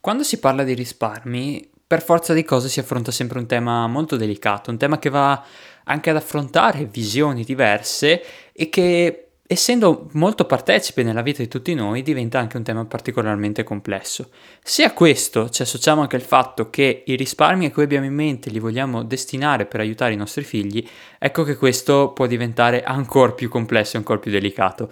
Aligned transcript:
Quando 0.00 0.22
si 0.22 0.38
parla 0.38 0.64
di 0.64 0.72
risparmi, 0.72 1.68
per 1.86 2.02
forza 2.02 2.32
di 2.32 2.42
cose 2.42 2.70
si 2.70 2.80
affronta 2.80 3.10
sempre 3.10 3.38
un 3.38 3.46
tema 3.46 3.86
molto 3.86 4.16
delicato, 4.16 4.70
un 4.70 4.78
tema 4.78 4.98
che 4.98 5.10
va 5.10 5.44
anche 5.84 6.08
ad 6.08 6.16
affrontare 6.16 6.86
visioni 6.86 7.44
diverse 7.44 8.22
e 8.50 8.70
che 8.70 9.26
essendo 9.46 10.08
molto 10.12 10.46
partecipe 10.46 11.02
nella 11.02 11.20
vita 11.20 11.42
di 11.42 11.48
tutti 11.48 11.74
noi, 11.74 12.02
diventa 12.02 12.38
anche 12.38 12.56
un 12.56 12.62
tema 12.62 12.84
particolarmente 12.86 13.62
complesso. 13.62 14.30
Se 14.62 14.84
a 14.84 14.92
questo 14.92 15.50
ci 15.50 15.60
associamo 15.60 16.00
anche 16.00 16.16
il 16.16 16.22
fatto 16.22 16.70
che 16.70 17.02
i 17.04 17.16
risparmi 17.16 17.66
a 17.66 17.70
cui 17.70 17.82
abbiamo 17.82 18.06
in 18.06 18.14
mente 18.14 18.48
li 18.48 18.60
vogliamo 18.60 19.02
destinare 19.02 19.66
per 19.66 19.80
aiutare 19.80 20.14
i 20.14 20.16
nostri 20.16 20.44
figli, 20.44 20.88
ecco 21.18 21.42
che 21.42 21.56
questo 21.56 22.12
può 22.12 22.26
diventare 22.26 22.84
ancora 22.84 23.32
più 23.32 23.50
complesso 23.50 23.96
e 23.96 23.98
ancora 23.98 24.18
più 24.20 24.30
delicato. 24.30 24.88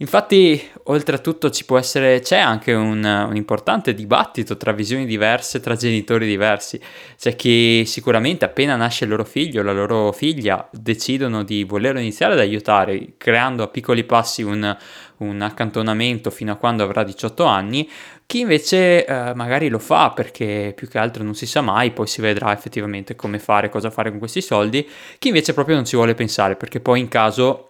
Infatti, 0.00 0.62
oltretutto, 0.84 1.50
ci 1.50 1.64
può 1.64 1.76
essere, 1.76 2.20
c'è 2.20 2.38
anche 2.38 2.72
un, 2.72 3.02
un, 3.02 3.34
importante 3.34 3.94
dibattito 3.94 4.56
tra 4.56 4.70
visioni 4.70 5.06
diverse, 5.06 5.58
tra 5.58 5.74
genitori 5.74 6.24
diversi. 6.24 6.80
C'è 7.18 7.34
chi 7.34 7.84
sicuramente 7.84 8.44
appena 8.44 8.76
nasce 8.76 9.02
il 9.04 9.10
loro 9.10 9.24
figlio 9.24 9.60
o 9.60 9.64
la 9.64 9.72
loro 9.72 10.12
figlia 10.12 10.68
decidono 10.70 11.42
di 11.42 11.64
voler 11.64 11.96
iniziare 11.96 12.34
ad 12.34 12.38
aiutare, 12.38 13.14
creando 13.16 13.64
a 13.64 13.66
piccoli 13.66 14.04
passi 14.04 14.44
un, 14.44 14.76
un 15.16 15.40
accantonamento 15.40 16.30
fino 16.30 16.52
a 16.52 16.56
quando 16.56 16.84
avrà 16.84 17.02
18 17.02 17.42
anni, 17.42 17.90
chi 18.24 18.38
invece 18.38 19.04
eh, 19.04 19.34
magari 19.34 19.68
lo 19.68 19.80
fa 19.80 20.10
perché 20.10 20.74
più 20.76 20.86
che 20.86 20.98
altro 20.98 21.24
non 21.24 21.34
si 21.34 21.46
sa 21.46 21.60
mai, 21.60 21.90
poi 21.90 22.06
si 22.06 22.20
vedrà 22.20 22.52
effettivamente 22.52 23.16
come 23.16 23.40
fare, 23.40 23.68
cosa 23.68 23.90
fare 23.90 24.10
con 24.10 24.20
questi 24.20 24.42
soldi, 24.42 24.88
chi 25.18 25.28
invece 25.28 25.54
proprio 25.54 25.74
non 25.74 25.84
ci 25.84 25.96
vuole 25.96 26.14
pensare 26.14 26.54
perché 26.54 26.78
poi 26.78 27.00
in 27.00 27.08
caso 27.08 27.67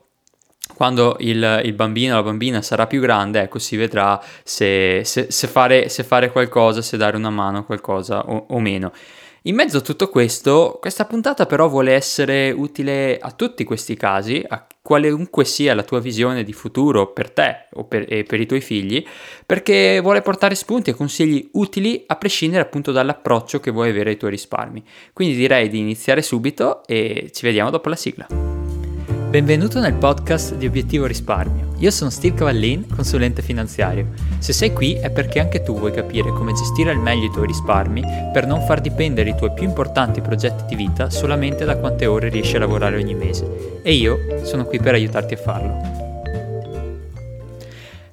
quando 0.74 1.16
il, 1.20 1.62
il, 1.64 1.72
bambino 1.72 2.14
o 2.14 2.16
la 2.16 2.22
bambina 2.22 2.62
sarà 2.62 2.86
più 2.86 3.00
grande, 3.00 3.40
ecco, 3.40 3.58
si 3.58 3.76
vedrà 3.76 4.22
se, 4.44 5.02
se, 5.04 5.26
se, 5.30 5.46
fare, 5.48 5.88
se 5.88 6.04
fare, 6.04 6.30
qualcosa, 6.30 6.82
se 6.82 6.96
dare 6.96 7.16
una 7.16 7.30
mano 7.30 7.58
a 7.58 7.64
qualcosa 7.64 8.24
o, 8.28 8.46
o, 8.50 8.60
meno. 8.60 8.92
In 9.42 9.54
mezzo 9.54 9.78
a 9.78 9.80
tutto 9.80 10.08
questo, 10.08 10.78
questa 10.80 11.04
puntata 11.04 11.46
però 11.46 11.68
vuole 11.68 11.92
essere 11.92 12.50
utile 12.50 13.18
a 13.18 13.30
tutti 13.30 13.64
questi 13.64 13.96
casi, 13.96 14.44
a 14.46 14.66
qualunque 14.82 15.44
sia 15.44 15.74
la 15.74 15.84
tua 15.84 16.00
visione 16.00 16.44
di 16.44 16.52
futuro 16.52 17.12
per 17.12 17.30
te 17.30 17.68
o 17.72 17.84
per, 17.84 18.04
e 18.08 18.24
per 18.24 18.40
i 18.40 18.46
tuoi 18.46 18.60
figli, 18.60 19.04
perché 19.46 20.00
vuole 20.00 20.22
portare 20.22 20.54
spunti 20.54 20.90
e 20.90 20.94
consigli 20.94 21.48
utili 21.52 22.04
a 22.06 22.16
prescindere 22.16 22.62
appunto 22.62 22.92
dall'approccio 22.92 23.60
che 23.60 23.70
vuoi 23.70 23.90
avere 23.90 24.10
ai 24.10 24.16
tuoi 24.16 24.32
risparmi. 24.32 24.84
Quindi 25.12 25.34
direi 25.34 25.68
di 25.68 25.78
iniziare 25.78 26.20
subito 26.20 26.82
e 26.86 27.30
ci 27.32 27.46
vediamo 27.46 27.70
dopo 27.70 27.88
la 27.88 27.96
sigla. 27.96 28.57
Benvenuto 29.28 29.78
nel 29.78 29.92
podcast 29.92 30.54
di 30.54 30.64
Obiettivo 30.64 31.04
Risparmio. 31.04 31.74
Io 31.80 31.90
sono 31.90 32.08
Steve 32.08 32.34
Cavallin, 32.34 32.86
consulente 32.88 33.42
finanziario. 33.42 34.06
Se 34.38 34.54
sei 34.54 34.72
qui 34.72 34.94
è 34.94 35.10
perché 35.10 35.38
anche 35.38 35.62
tu 35.62 35.78
vuoi 35.78 35.92
capire 35.92 36.30
come 36.30 36.54
gestire 36.54 36.92
al 36.92 36.98
meglio 36.98 37.26
i 37.26 37.30
tuoi 37.30 37.46
risparmi 37.46 38.02
per 38.32 38.46
non 38.46 38.62
far 38.62 38.80
dipendere 38.80 39.28
i 39.28 39.36
tuoi 39.36 39.52
più 39.52 39.64
importanti 39.64 40.22
progetti 40.22 40.64
di 40.64 40.76
vita 40.76 41.10
solamente 41.10 41.66
da 41.66 41.76
quante 41.76 42.06
ore 42.06 42.30
riesci 42.30 42.56
a 42.56 42.60
lavorare 42.60 42.96
ogni 42.96 43.14
mese. 43.14 43.80
E 43.82 43.92
io 43.92 44.18
sono 44.44 44.64
qui 44.64 44.80
per 44.80 44.94
aiutarti 44.94 45.34
a 45.34 45.36
farlo. 45.36 46.06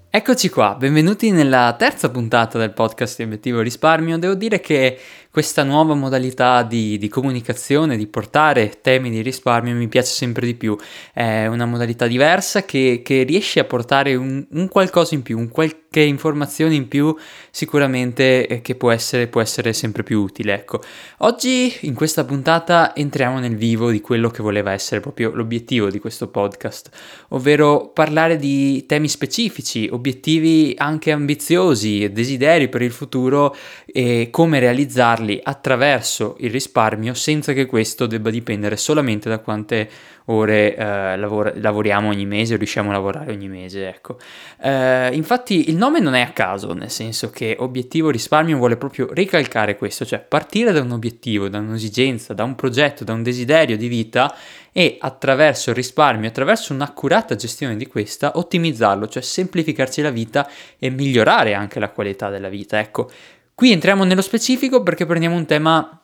Eccoci 0.09 0.47
qua, 0.47 0.77
benvenuti 0.79 1.31
nella 1.31 1.75
terza 1.77 2.09
puntata 2.09 2.57
del 2.57 2.71
podcast 2.71 3.17
di 3.17 3.23
Obiettivo 3.23 3.59
Risparmio. 3.59 4.17
Devo 4.17 4.33
dire 4.33 4.61
che 4.61 4.97
questa 5.35 5.63
nuova 5.63 5.95
modalità 5.95 6.63
di, 6.63 6.97
di, 6.97 7.09
comunicazione, 7.09 7.97
di 7.97 8.07
portare 8.07 8.79
temi 8.79 9.09
di 9.09 9.21
risparmio 9.21 9.75
mi 9.75 9.89
piace 9.89 10.13
sempre 10.13 10.45
di 10.45 10.53
più. 10.55 10.77
È 11.11 11.45
una 11.47 11.65
modalità 11.65 12.07
diversa 12.07 12.63
che, 12.63 13.01
che 13.03 13.23
riesce 13.23 13.59
a 13.59 13.65
portare 13.65 14.15
un, 14.15 14.47
un, 14.49 14.69
qualcosa 14.69 15.13
in 15.13 15.23
più, 15.23 15.37
un 15.37 15.49
qualche 15.49 15.99
informazione 15.99 16.75
in 16.75 16.87
più 16.87 17.13
sicuramente 17.51 18.47
eh, 18.47 18.61
che 18.61 18.75
può 18.75 18.91
essere, 18.91 19.27
può 19.27 19.41
essere 19.41 19.73
sempre 19.73 20.03
più 20.03 20.21
utile. 20.21 20.53
Ecco. 20.53 20.81
Oggi 21.17 21.79
in 21.81 21.95
questa 21.95 22.23
puntata 22.23 22.95
entriamo 22.95 23.39
nel 23.39 23.57
vivo 23.57 23.91
di 23.91 23.99
quello 23.99 24.29
che 24.29 24.41
voleva 24.41 24.71
essere 24.71 25.01
proprio 25.01 25.31
l'obiettivo 25.33 25.89
di 25.89 25.99
questo 25.99 26.29
podcast, 26.29 26.89
ovvero 27.29 27.89
parlare 27.89 28.37
di 28.37 28.85
temi 28.85 29.09
specifici, 29.09 29.89
obiettivi 29.91 30.73
anche 30.77 31.11
ambiziosi, 31.11 32.09
desideri 32.09 32.69
per 32.69 32.81
il 32.81 32.91
futuro 32.91 33.53
e 33.85 34.29
come 34.31 34.59
realizzarli 34.59 35.24
farli 35.25 35.39
attraverso 35.41 36.35
il 36.39 36.51
risparmio 36.51 37.13
senza 37.15 37.51
che 37.53 37.65
questo 37.65 38.05
debba 38.05 38.29
dipendere 38.29 38.77
solamente 38.77 39.27
da 39.27 39.39
quante 39.39 39.89
ore 40.25 40.75
eh, 40.75 41.17
lavor- 41.17 41.53
lavoriamo 41.57 42.09
ogni 42.09 42.25
mese 42.25 42.53
o 42.53 42.57
riusciamo 42.57 42.89
a 42.89 42.93
lavorare 42.93 43.31
ogni 43.31 43.47
mese. 43.47 43.87
Ecco. 43.87 44.17
Eh, 44.61 45.09
infatti 45.13 45.69
il 45.69 45.75
nome 45.75 45.99
non 45.99 46.13
è 46.13 46.21
a 46.21 46.31
caso, 46.31 46.73
nel 46.73 46.89
senso 46.89 47.29
che 47.29 47.55
obiettivo 47.59 48.09
risparmio 48.09 48.57
vuole 48.57 48.77
proprio 48.77 49.09
ricalcare 49.11 49.75
questo, 49.75 50.05
cioè 50.05 50.19
partire 50.19 50.71
da 50.71 50.81
un 50.81 50.91
obiettivo, 50.91 51.49
da 51.49 51.59
un'esigenza, 51.59 52.33
da 52.33 52.43
un 52.43 52.55
progetto, 52.55 53.03
da 53.03 53.13
un 53.13 53.23
desiderio 53.23 53.77
di 53.77 53.87
vita 53.87 54.33
e 54.71 54.97
attraverso 54.99 55.69
il 55.69 55.75
risparmio, 55.75 56.27
attraverso 56.27 56.73
un'accurata 56.73 57.35
gestione 57.35 57.77
di 57.77 57.87
questa, 57.87 58.33
ottimizzarlo, 58.35 59.07
cioè 59.07 59.21
semplificarci 59.21 60.01
la 60.01 60.09
vita 60.09 60.49
e 60.77 60.89
migliorare 60.89 61.53
anche 61.53 61.79
la 61.79 61.89
qualità 61.89 62.29
della 62.29 62.49
vita. 62.49 62.79
Ecco, 62.79 63.09
Qui 63.55 63.71
entriamo 63.71 64.03
nello 64.03 64.21
specifico 64.21 64.83
perché 64.83 65.05
prendiamo 65.05 65.37
un 65.37 65.45
tema 65.45 66.01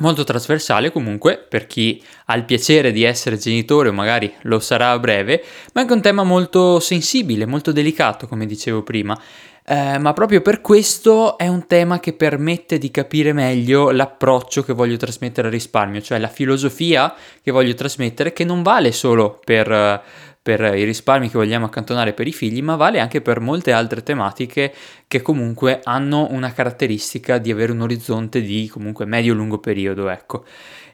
molto 0.00 0.24
trasversale 0.24 0.90
comunque 0.90 1.38
per 1.38 1.68
chi 1.68 2.02
ha 2.24 2.34
il 2.34 2.44
piacere 2.44 2.90
di 2.90 3.04
essere 3.04 3.36
genitore 3.36 3.90
o 3.90 3.92
magari 3.92 4.32
lo 4.42 4.58
sarà 4.58 4.90
a 4.90 4.98
breve, 4.98 5.44
ma 5.74 5.82
anche 5.82 5.92
un 5.92 6.00
tema 6.00 6.24
molto 6.24 6.80
sensibile, 6.80 7.46
molto 7.46 7.70
delicato 7.70 8.26
come 8.26 8.46
dicevo 8.46 8.82
prima. 8.82 9.16
Eh, 9.64 9.96
ma 9.98 10.12
proprio 10.12 10.40
per 10.40 10.60
questo 10.60 11.38
è 11.38 11.46
un 11.46 11.68
tema 11.68 12.00
che 12.00 12.14
permette 12.14 12.78
di 12.78 12.90
capire 12.90 13.32
meglio 13.32 13.92
l'approccio 13.92 14.64
che 14.64 14.72
voglio 14.72 14.96
trasmettere 14.96 15.46
al 15.46 15.52
risparmio, 15.52 16.00
cioè 16.00 16.18
la 16.18 16.26
filosofia 16.26 17.14
che 17.40 17.52
voglio 17.52 17.74
trasmettere 17.74 18.32
che 18.32 18.42
non 18.42 18.62
vale 18.64 18.90
solo 18.90 19.40
per 19.44 20.02
per 20.42 20.60
i 20.76 20.82
risparmi 20.82 21.30
che 21.30 21.38
vogliamo 21.38 21.66
accantonare 21.66 22.14
per 22.14 22.26
i 22.26 22.32
figli, 22.32 22.62
ma 22.62 22.74
vale 22.74 22.98
anche 22.98 23.20
per 23.20 23.38
molte 23.38 23.70
altre 23.70 24.02
tematiche 24.02 24.74
che 25.06 25.22
comunque 25.22 25.80
hanno 25.84 26.26
una 26.30 26.52
caratteristica 26.52 27.38
di 27.38 27.52
avere 27.52 27.70
un 27.70 27.80
orizzonte 27.80 28.42
di 28.42 28.68
comunque 28.68 29.04
medio-lungo 29.04 29.58
periodo, 29.58 30.08
ecco. 30.08 30.44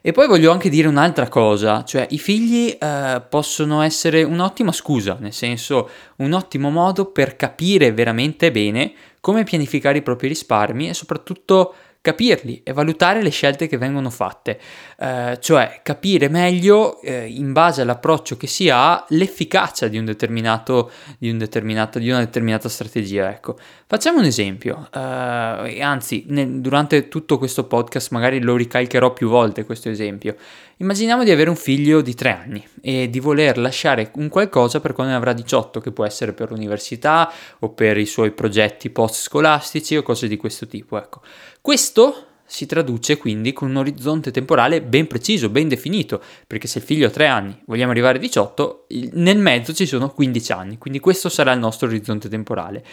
E 0.01 0.11
poi 0.11 0.27
voglio 0.27 0.51
anche 0.51 0.69
dire 0.69 0.87
un'altra 0.87 1.27
cosa, 1.29 1.83
cioè 1.83 2.05
i 2.11 2.19
figli 2.19 2.77
eh, 2.79 3.21
possono 3.27 3.81
essere 3.81 4.21
un'ottima 4.23 4.71
scusa, 4.71 5.17
nel 5.19 5.33
senso 5.33 5.89
un 6.17 6.31
ottimo 6.33 6.69
modo 6.69 7.05
per 7.05 7.35
capire 7.35 7.91
veramente 7.91 8.51
bene 8.51 8.93
come 9.19 9.43
pianificare 9.43 9.97
i 9.97 10.03
propri 10.03 10.27
risparmi 10.29 10.89
e 10.89 10.93
soprattutto 10.93 11.73
capirli 12.01 12.61
e 12.63 12.71
valutare 12.71 13.21
le 13.21 13.29
scelte 13.29 13.67
che 13.67 13.77
vengono 13.77 14.09
fatte, 14.09 14.59
eh, 14.97 15.37
cioè 15.41 15.81
capire 15.83 16.29
meglio 16.29 17.01
eh, 17.01 17.25
in 17.27 17.51
base 17.51 17.81
all'approccio 17.81 18.37
che 18.37 18.47
si 18.47 18.69
ha 18.69 19.03
l'efficacia 19.09 19.87
di, 19.89 19.97
un 19.97 20.05
determinato, 20.05 20.91
di, 21.17 21.29
un 21.29 21.37
determinato, 21.37 21.99
di 21.99 22.09
una 22.09 22.19
determinata 22.19 22.69
strategia. 22.69 23.29
Ecco. 23.29 23.57
Facciamo 23.85 24.19
un 24.19 24.25
esempio, 24.25 24.87
eh, 24.93 25.81
anzi 25.81 26.23
nel, 26.27 26.61
durante 26.61 27.09
tutto 27.09 27.37
questo 27.37 27.65
podcast 27.65 28.11
magari 28.11 28.39
lo 28.39 28.55
ricalcherò 28.55 29.11
più 29.11 29.27
volte 29.27 29.65
questo 29.65 29.89
esempio. 29.89 30.35
Immaginiamo 30.81 31.25
di 31.25 31.31
avere 31.31 31.49
un 31.49 31.57
figlio 31.57 31.99
di 31.99 32.15
3 32.15 32.29
anni 32.29 32.65
e 32.79 33.09
di 33.09 33.19
voler 33.19 33.57
lasciare 33.57 34.11
un 34.15 34.29
qualcosa 34.29 34.79
per 34.79 34.93
quando 34.93 35.11
ne 35.11 35.17
avrà 35.17 35.33
18, 35.33 35.81
che 35.81 35.91
può 35.91 36.05
essere 36.05 36.31
per 36.31 36.51
l'università 36.51 37.29
o 37.59 37.73
per 37.73 37.97
i 37.97 38.05
suoi 38.05 38.31
progetti 38.31 38.89
post 38.89 39.21
scolastici 39.21 39.97
o 39.97 40.03
cose 40.03 40.29
di 40.29 40.37
questo 40.37 40.67
tipo. 40.67 40.97
Ecco. 40.97 41.19
Questo 41.59 42.27
si 42.49 42.65
traduce 42.65 43.17
quindi 43.17 43.53
con 43.53 43.69
un 43.69 43.75
orizzonte 43.77 44.31
temporale 44.31 44.81
ben 44.81 45.05
preciso, 45.05 45.49
ben 45.49 45.67
definito, 45.67 46.19
perché 46.47 46.67
se 46.67 46.79
il 46.79 46.83
figlio 46.83 47.05
ha 47.05 47.11
3 47.11 47.27
anni, 47.27 47.55
vogliamo 47.65 47.91
arrivare 47.91 48.17
a 48.17 48.19
18, 48.19 48.87
nel 49.13 49.37
mezzo 49.37 49.71
ci 49.71 49.85
sono 49.85 50.09
15 50.09 50.51
anni, 50.51 50.77
quindi 50.79 50.99
questo 50.99 51.29
sarà 51.29 51.51
il 51.51 51.59
nostro 51.59 51.87
orizzonte 51.87 52.27
temporale. 52.27 52.83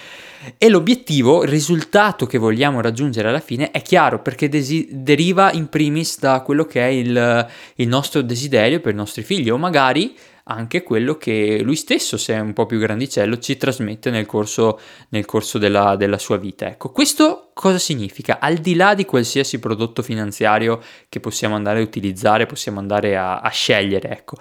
E 0.59 0.69
l'obiettivo, 0.69 1.43
il 1.43 1.49
risultato 1.49 2.27
che 2.27 2.37
vogliamo 2.37 2.83
raggiungere 2.83 3.29
alla 3.29 3.41
fine 3.41 3.71
è 3.71 3.81
chiaro 3.81 4.21
perché 4.21 4.51
desi- 4.51 4.89
deriva 4.91 5.51
in 5.53 5.69
primis 5.69 6.19
da 6.19 6.43
quello 6.43 6.67
che 6.67 6.83
è 6.83 6.91
il, 6.91 7.49
il 7.77 7.89
nostro 7.89 8.21
desiderio 8.21 8.81
per 8.81 8.93
i 8.93 8.97
nostri 8.97 9.23
figli 9.23 9.49
o 9.49 9.57
magari 9.57 10.15
anche 10.49 10.83
quello 10.83 11.17
che 11.17 11.61
lui 11.63 11.77
stesso, 11.77 12.19
se 12.19 12.35
è 12.35 12.39
un 12.39 12.53
po' 12.53 12.67
più 12.67 12.79
grandicello, 12.79 13.39
ci 13.39 13.57
trasmette 13.57 14.11
nel 14.11 14.27
corso, 14.27 14.79
nel 15.09 15.25
corso 15.25 15.59
della, 15.59 15.97
della, 15.97 16.19
sua 16.19 16.37
vita. 16.37 16.69
Ecco, 16.69 16.91
questo 16.91 17.46
cosa 17.59 17.79
significa? 17.79 18.39
Al 18.39 18.57
di 18.57 18.75
là 18.75 18.95
di 18.95 19.07
qualsiasi 19.07 19.59
prodotto 19.59 20.03
finanziario 20.03 20.79
che 21.09 21.21
possiamo 21.21 21.55
andare 21.55 21.79
a 21.79 21.83
utilizzare, 21.83 22.45
possiamo 22.45 22.81
andare 22.81 23.17
a, 23.17 23.39
a 23.39 23.49
scegliere, 23.49 24.11
ecco, 24.11 24.37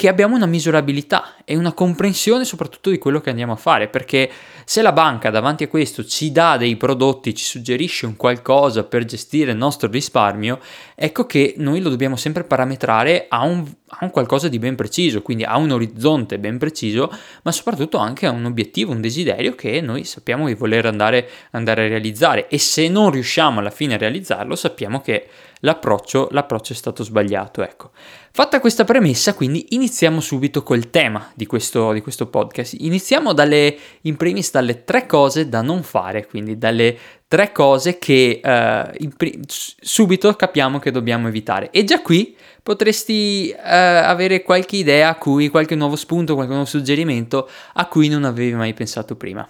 che 0.00 0.08
abbiamo 0.08 0.34
una 0.34 0.46
misurabilità 0.46 1.34
e 1.44 1.56
una 1.56 1.74
comprensione 1.74 2.46
soprattutto 2.46 2.88
di 2.88 2.96
quello 2.96 3.20
che 3.20 3.28
andiamo 3.28 3.52
a 3.52 3.56
fare, 3.56 3.88
perché 3.88 4.30
se 4.64 4.80
la 4.80 4.92
banca 4.92 5.28
davanti 5.28 5.64
a 5.64 5.68
questo 5.68 6.06
ci 6.06 6.32
dà 6.32 6.56
dei 6.56 6.76
prodotti, 6.76 7.34
ci 7.34 7.44
suggerisce 7.44 8.06
un 8.06 8.16
qualcosa 8.16 8.84
per 8.84 9.04
gestire 9.04 9.50
il 9.50 9.58
nostro 9.58 9.90
risparmio, 9.90 10.58
ecco 10.94 11.26
che 11.26 11.52
noi 11.58 11.82
lo 11.82 11.90
dobbiamo 11.90 12.16
sempre 12.16 12.44
parametrare 12.44 13.26
a 13.28 13.42
un, 13.42 13.62
a 13.88 13.98
un 14.00 14.10
qualcosa 14.10 14.48
di 14.48 14.58
ben 14.58 14.74
preciso, 14.74 15.20
quindi 15.20 15.44
a 15.44 15.58
un 15.58 15.70
orizzonte 15.70 16.38
ben 16.38 16.56
preciso, 16.56 17.12
ma 17.42 17.52
soprattutto 17.52 17.98
anche 17.98 18.24
a 18.24 18.30
un 18.30 18.46
obiettivo, 18.46 18.92
un 18.92 19.02
desiderio 19.02 19.54
che 19.54 19.82
noi 19.82 20.04
sappiamo 20.04 20.46
di 20.46 20.54
voler 20.54 20.86
andare, 20.86 21.28
andare 21.50 21.84
a 21.84 21.88
realizzare 21.88 22.48
e 22.48 22.56
se 22.60 22.88
non 22.88 23.10
riusciamo 23.10 23.58
alla 23.58 23.70
fine 23.70 23.94
a 23.94 23.98
realizzarlo 23.98 24.54
sappiamo 24.54 25.00
che 25.00 25.26
l'approccio, 25.60 26.28
l'approccio 26.30 26.72
è 26.72 26.76
stato 26.76 27.02
sbagliato. 27.02 27.62
Ecco. 27.62 27.90
Fatta 28.32 28.60
questa 28.60 28.84
premessa, 28.84 29.34
quindi 29.34 29.66
iniziamo 29.70 30.20
subito 30.20 30.62
col 30.62 30.90
tema 30.90 31.30
di 31.34 31.46
questo, 31.46 31.92
di 31.92 32.00
questo 32.00 32.28
podcast. 32.28 32.76
Iniziamo 32.78 33.32
dalle, 33.32 33.76
in 34.02 34.16
primis 34.16 34.50
dalle 34.52 34.84
tre 34.84 35.06
cose 35.06 35.48
da 35.48 35.62
non 35.62 35.82
fare, 35.82 36.26
quindi 36.26 36.56
dalle 36.56 36.96
tre 37.26 37.50
cose 37.52 37.98
che 37.98 38.40
uh, 38.42 39.08
pri- 39.16 39.40
subito 39.46 40.34
capiamo 40.34 40.78
che 40.78 40.90
dobbiamo 40.90 41.28
evitare. 41.28 41.70
E 41.70 41.84
già 41.84 42.02
qui 42.02 42.36
potresti 42.62 43.52
uh, 43.52 43.60
avere 43.62 44.42
qualche 44.42 44.76
idea 44.76 45.08
a 45.08 45.16
cui, 45.16 45.48
qualche 45.48 45.74
nuovo 45.74 45.96
spunto, 45.96 46.34
qualche 46.34 46.52
nuovo 46.52 46.68
suggerimento 46.68 47.48
a 47.74 47.86
cui 47.86 48.08
non 48.08 48.24
avevi 48.24 48.54
mai 48.54 48.74
pensato 48.74 49.16
prima. 49.16 49.48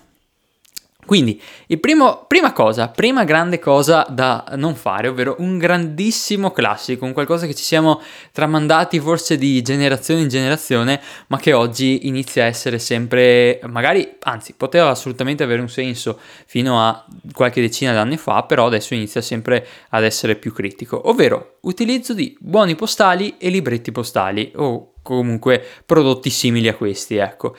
Quindi, 1.10 1.42
primo, 1.80 2.24
prima 2.28 2.52
cosa, 2.52 2.86
prima 2.86 3.24
grande 3.24 3.58
cosa 3.58 4.06
da 4.08 4.44
non 4.54 4.76
fare, 4.76 5.08
ovvero 5.08 5.34
un 5.40 5.58
grandissimo 5.58 6.52
classico, 6.52 7.04
un 7.04 7.12
qualcosa 7.12 7.48
che 7.48 7.54
ci 7.56 7.64
siamo 7.64 8.00
tramandati 8.30 9.00
forse 9.00 9.36
di 9.36 9.60
generazione 9.60 10.20
in 10.20 10.28
generazione, 10.28 11.00
ma 11.26 11.36
che 11.38 11.52
oggi 11.52 12.06
inizia 12.06 12.44
a 12.44 12.46
essere 12.46 12.78
sempre, 12.78 13.58
magari, 13.66 14.18
anzi, 14.20 14.54
poteva 14.56 14.90
assolutamente 14.90 15.42
avere 15.42 15.60
un 15.60 15.68
senso 15.68 16.16
fino 16.46 16.80
a 16.80 17.04
qualche 17.32 17.60
decina 17.60 17.92
d'anni 17.92 18.16
fa, 18.16 18.44
però 18.44 18.66
adesso 18.66 18.94
inizia 18.94 19.20
sempre 19.20 19.66
ad 19.88 20.04
essere 20.04 20.36
più 20.36 20.52
critico, 20.52 21.08
ovvero 21.08 21.56
utilizzo 21.62 22.14
di 22.14 22.36
buoni 22.38 22.76
postali 22.76 23.34
e 23.36 23.48
libretti 23.48 23.90
postali, 23.90 24.52
o 24.54 24.92
comunque 25.02 25.60
prodotti 25.84 26.30
simili 26.30 26.68
a 26.68 26.74
questi, 26.76 27.16
ecco. 27.16 27.56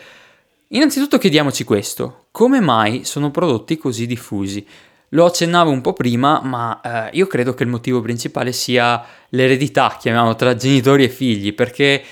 Innanzitutto 0.70 1.18
chiediamoci 1.18 1.66
questo, 1.66 2.21
come 2.32 2.60
mai 2.62 3.04
sono 3.04 3.30
prodotti 3.30 3.78
così 3.78 4.08
diffusi? 4.08 4.66
Lo 5.10 5.26
accennavo 5.26 5.70
un 5.70 5.82
po' 5.82 5.92
prima, 5.92 6.42
ma 6.42 6.80
eh, 6.82 7.18
io 7.18 7.28
credo 7.28 7.54
che 7.54 7.64
il 7.64 7.70
motivo 7.70 8.00
principale 8.00 8.54
sia 8.54 9.04
l'eredità, 9.34 9.98
chiamiamo 10.00 10.36
tra 10.36 10.56
genitori 10.56 11.04
e 11.04 11.10
figli, 11.10 11.54
perché 11.54 12.04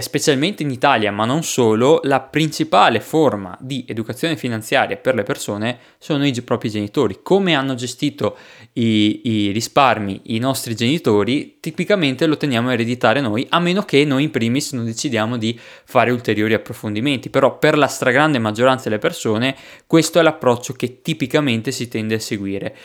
specialmente 0.00 0.62
in 0.62 0.70
Italia, 0.70 1.12
ma 1.12 1.24
non 1.24 1.42
solo, 1.42 2.00
la 2.04 2.20
principale 2.20 3.00
forma 3.00 3.56
di 3.60 3.84
educazione 3.86 4.36
finanziaria 4.36 4.96
per 4.96 5.14
le 5.14 5.22
persone 5.22 5.78
sono 5.98 6.26
i 6.26 6.42
propri 6.42 6.70
genitori. 6.70 7.20
Come 7.22 7.54
hanno 7.54 7.74
gestito 7.74 8.36
i, 8.72 9.20
i 9.24 9.50
risparmi 9.50 10.22
i 10.26 10.38
nostri 10.38 10.74
genitori, 10.74 11.58
tipicamente 11.60 12.26
lo 12.26 12.36
teniamo 12.36 12.70
a 12.70 12.72
ereditare 12.72 13.20
noi, 13.20 13.46
a 13.50 13.60
meno 13.60 13.82
che 13.82 14.04
noi 14.04 14.24
in 14.24 14.30
primis 14.30 14.72
non 14.72 14.84
decidiamo 14.84 15.36
di 15.36 15.58
fare 15.84 16.10
ulteriori 16.10 16.54
approfondimenti. 16.54 17.30
Però 17.30 17.58
per 17.58 17.76
la 17.78 17.86
stragrande 17.86 18.38
maggioranza 18.38 18.88
delle 18.88 18.98
persone 18.98 19.54
questo 19.86 20.18
è 20.18 20.22
l'approccio 20.22 20.72
che 20.72 21.02
tipicamente 21.02 21.70
si 21.70 21.88
tende 21.88 22.16
a 22.16 22.20
seguire. 22.20 22.76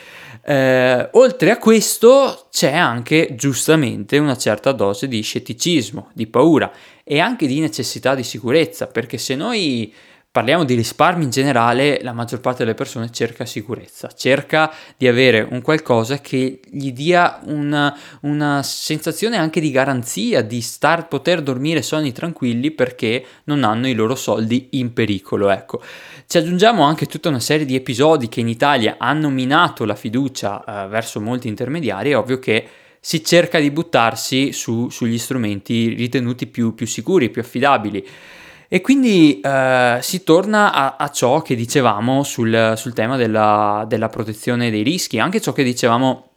Eh, 0.46 1.08
oltre 1.12 1.50
a 1.50 1.56
questo 1.56 2.48
c'è 2.50 2.74
anche 2.74 3.34
giustamente 3.34 4.18
una 4.18 4.36
certa 4.36 4.72
dose 4.72 5.08
di 5.08 5.22
scetticismo, 5.22 6.10
di 6.12 6.26
paura 6.26 6.70
e 7.02 7.18
anche 7.18 7.46
di 7.46 7.60
necessità 7.60 8.14
di 8.14 8.22
sicurezza, 8.22 8.86
perché 8.86 9.16
se 9.16 9.36
noi 9.36 9.92
parliamo 10.34 10.64
di 10.64 10.74
risparmi 10.74 11.22
in 11.22 11.30
generale, 11.30 12.00
la 12.02 12.12
maggior 12.12 12.40
parte 12.40 12.64
delle 12.64 12.74
persone 12.74 13.12
cerca 13.12 13.44
sicurezza, 13.44 14.10
cerca 14.10 14.68
di 14.96 15.06
avere 15.06 15.46
un 15.48 15.62
qualcosa 15.62 16.18
che 16.18 16.58
gli 16.68 16.90
dia 16.90 17.38
una, 17.44 17.96
una 18.22 18.60
sensazione 18.64 19.36
anche 19.36 19.60
di 19.60 19.70
garanzia, 19.70 20.42
di 20.42 20.60
star, 20.60 21.06
poter 21.06 21.40
dormire 21.40 21.82
sonni 21.82 22.10
tranquilli 22.10 22.72
perché 22.72 23.24
non 23.44 23.62
hanno 23.62 23.86
i 23.86 23.94
loro 23.94 24.16
soldi 24.16 24.70
in 24.70 24.92
pericolo. 24.92 25.50
Ecco. 25.50 25.80
Ci 26.26 26.36
aggiungiamo 26.36 26.82
anche 26.82 27.06
tutta 27.06 27.28
una 27.28 27.38
serie 27.38 27.64
di 27.64 27.76
episodi 27.76 28.28
che 28.28 28.40
in 28.40 28.48
Italia 28.48 28.96
hanno 28.98 29.28
minato 29.28 29.84
la 29.84 29.94
fiducia 29.94 30.64
eh, 30.64 30.88
verso 30.88 31.20
molti 31.20 31.46
intermediari, 31.46 32.10
è 32.10 32.16
ovvio 32.16 32.40
che 32.40 32.66
si 32.98 33.22
cerca 33.22 33.60
di 33.60 33.70
buttarsi 33.70 34.50
su, 34.50 34.88
sugli 34.88 35.16
strumenti 35.16 35.94
ritenuti 35.94 36.48
più, 36.48 36.74
più 36.74 36.88
sicuri, 36.88 37.30
più 37.30 37.40
affidabili. 37.40 38.04
E 38.74 38.80
quindi 38.80 39.38
eh, 39.38 39.98
si 40.00 40.24
torna 40.24 40.72
a, 40.72 40.96
a, 40.98 41.08
ciò 41.10 41.42
che 41.42 41.54
dicevamo 41.54 42.24
sul, 42.24 42.72
sul 42.74 42.92
tema 42.92 43.16
della, 43.16 43.84
della, 43.86 44.08
protezione 44.08 44.68
dei 44.68 44.82
rischi, 44.82 45.20
anche 45.20 45.40
ciò 45.40 45.52
che 45.52 45.62
dicevamo 45.62 46.30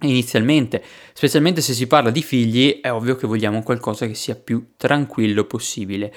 inizialmente, 0.00 0.82
specialmente 1.12 1.60
se 1.60 1.74
si 1.74 1.86
parla 1.86 2.08
di 2.08 2.22
figli, 2.22 2.80
è 2.80 2.90
ovvio 2.90 3.16
che 3.16 3.26
vogliamo 3.26 3.62
qualcosa 3.62 4.06
che 4.06 4.14
sia 4.14 4.36
più 4.36 4.68
tranquillo 4.78 5.44
possibile. 5.44 6.14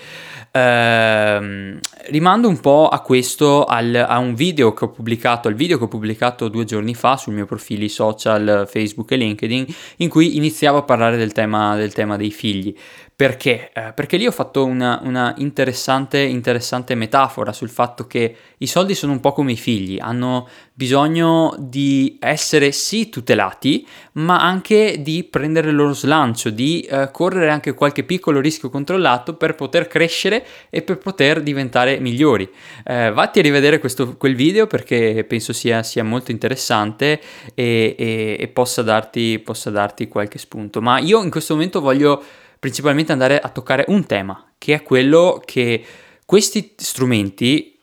Eh, 0.49 1.79
rimando 2.07 2.47
un 2.47 2.59
po' 2.61 2.87
a 2.87 3.01
questo, 3.01 3.65
al, 3.65 3.93
a 3.95 4.17
un 4.17 4.35
video 4.35 4.73
che 4.73 4.85
ho 4.85 4.89
pubblicato, 4.91 5.49
al 5.49 5.55
video 5.55 5.77
che 5.77 5.83
ho 5.83 5.89
pubblicato 5.89 6.47
due 6.47 6.63
giorni 6.63 6.95
fa 6.95 7.17
sul 7.17 7.33
mio 7.33 7.45
profili 7.45 7.89
social 7.89 8.65
Facebook 8.65 9.11
e 9.11 9.17
LinkedIn, 9.17 9.65
in 9.97 10.07
cui 10.07 10.37
iniziavo 10.37 10.77
a 10.77 10.83
parlare 10.83 11.17
del 11.17 11.33
tema, 11.33 11.75
del 11.75 11.91
tema 11.91 12.15
dei 12.15 12.31
figli. 12.31 12.73
Perché? 13.19 13.71
Eh, 13.73 13.91
perché 13.91 14.15
lì 14.15 14.25
ho 14.25 14.31
fatto 14.31 14.63
una, 14.63 15.01
una 15.03 15.33
interessante, 15.39 16.21
interessante, 16.21 16.95
metafora 16.95 17.51
sul 17.51 17.67
fatto 17.67 18.07
che 18.07 18.33
i 18.59 18.65
soldi 18.65 18.95
sono 18.95 19.11
un 19.11 19.19
po' 19.19 19.33
come 19.33 19.51
i 19.51 19.57
figli, 19.57 19.97
hanno 19.99 20.47
bisogno 20.73 21.53
di 21.59 22.15
essere 22.21 22.71
sì 22.71 23.09
tutelati, 23.09 23.85
ma 24.13 24.39
anche 24.39 25.01
di 25.01 25.25
prendere 25.25 25.71
il 25.71 25.75
loro 25.75 25.91
slancio, 25.91 26.49
di 26.49 26.79
eh, 26.79 27.09
correre 27.11 27.49
anche 27.49 27.73
qualche 27.73 28.05
piccolo 28.05 28.39
rischio 28.39 28.69
controllato 28.69 29.33
per 29.33 29.53
poter 29.53 29.87
crescere 29.89 30.45
e 30.69 30.81
per 30.81 30.99
poter 30.99 31.41
diventare 31.41 31.99
migliori. 31.99 32.49
Eh, 32.85 33.11
vatti 33.11 33.39
a 33.39 33.41
rivedere 33.41 33.79
questo, 33.79 34.15
quel 34.15 34.35
video 34.35 34.65
perché 34.65 35.25
penso 35.27 35.51
sia, 35.51 35.83
sia 35.83 36.05
molto 36.05 36.31
interessante 36.31 37.19
e, 37.53 37.95
e, 37.99 38.37
e 38.39 38.47
possa, 38.47 38.81
darti, 38.81 39.39
possa 39.39 39.69
darti 39.71 40.07
qualche 40.07 40.37
spunto. 40.37 40.79
Ma 40.79 40.99
io 40.99 41.21
in 41.21 41.29
questo 41.29 41.53
momento 41.53 41.81
voglio 41.81 42.23
principalmente 42.59 43.11
andare 43.11 43.39
a 43.39 43.49
toccare 43.49 43.85
un 43.87 44.05
tema, 44.05 44.51
che 44.57 44.73
è 44.73 44.83
quello 44.83 45.41
che 45.43 45.83
questi 46.25 46.73
strumenti 46.75 47.77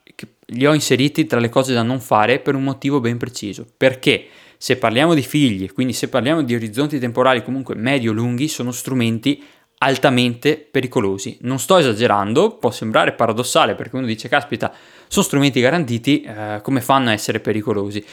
li 0.51 0.67
ho 0.67 0.75
inseriti 0.75 1.27
tra 1.27 1.41
le 1.41 1.49
cose 1.49 1.73
da 1.73 1.83
non 1.83 2.01
fare 2.01 2.39
per 2.39 2.55
un 2.55 2.63
motivo 2.63 3.01
ben 3.01 3.17
preciso. 3.17 3.67
Perché 3.77 4.27
se 4.59 4.77
parliamo 4.77 5.15
di 5.15 5.23
figli, 5.23 5.73
quindi 5.73 5.93
se 5.93 6.09
parliamo 6.09 6.43
di 6.43 6.55
orizzonti 6.55 6.99
temporali 6.99 7.43
comunque 7.43 7.75
medio-lunghi, 7.75 8.49
sono 8.49 8.71
strumenti 8.71 9.43
altamente 9.79 10.57
pericolosi. 10.57 11.39
Non 11.43 11.59
sto 11.59 11.79
esagerando, 11.79 12.57
può 12.57 12.71
sembrare 12.71 13.13
paradossale 13.13 13.75
perché 13.75 13.97
uno 13.97 14.07
dice 14.07 14.29
caspita, 14.29 14.73
sono 15.09 15.25
strumenti 15.25 15.61
garantiti, 15.61 16.23
eh, 16.23 16.61
come 16.63 16.81
fanno 16.81 17.11
a 17.11 17.13
essere 17.13 17.41
pericolosi? 17.41 18.05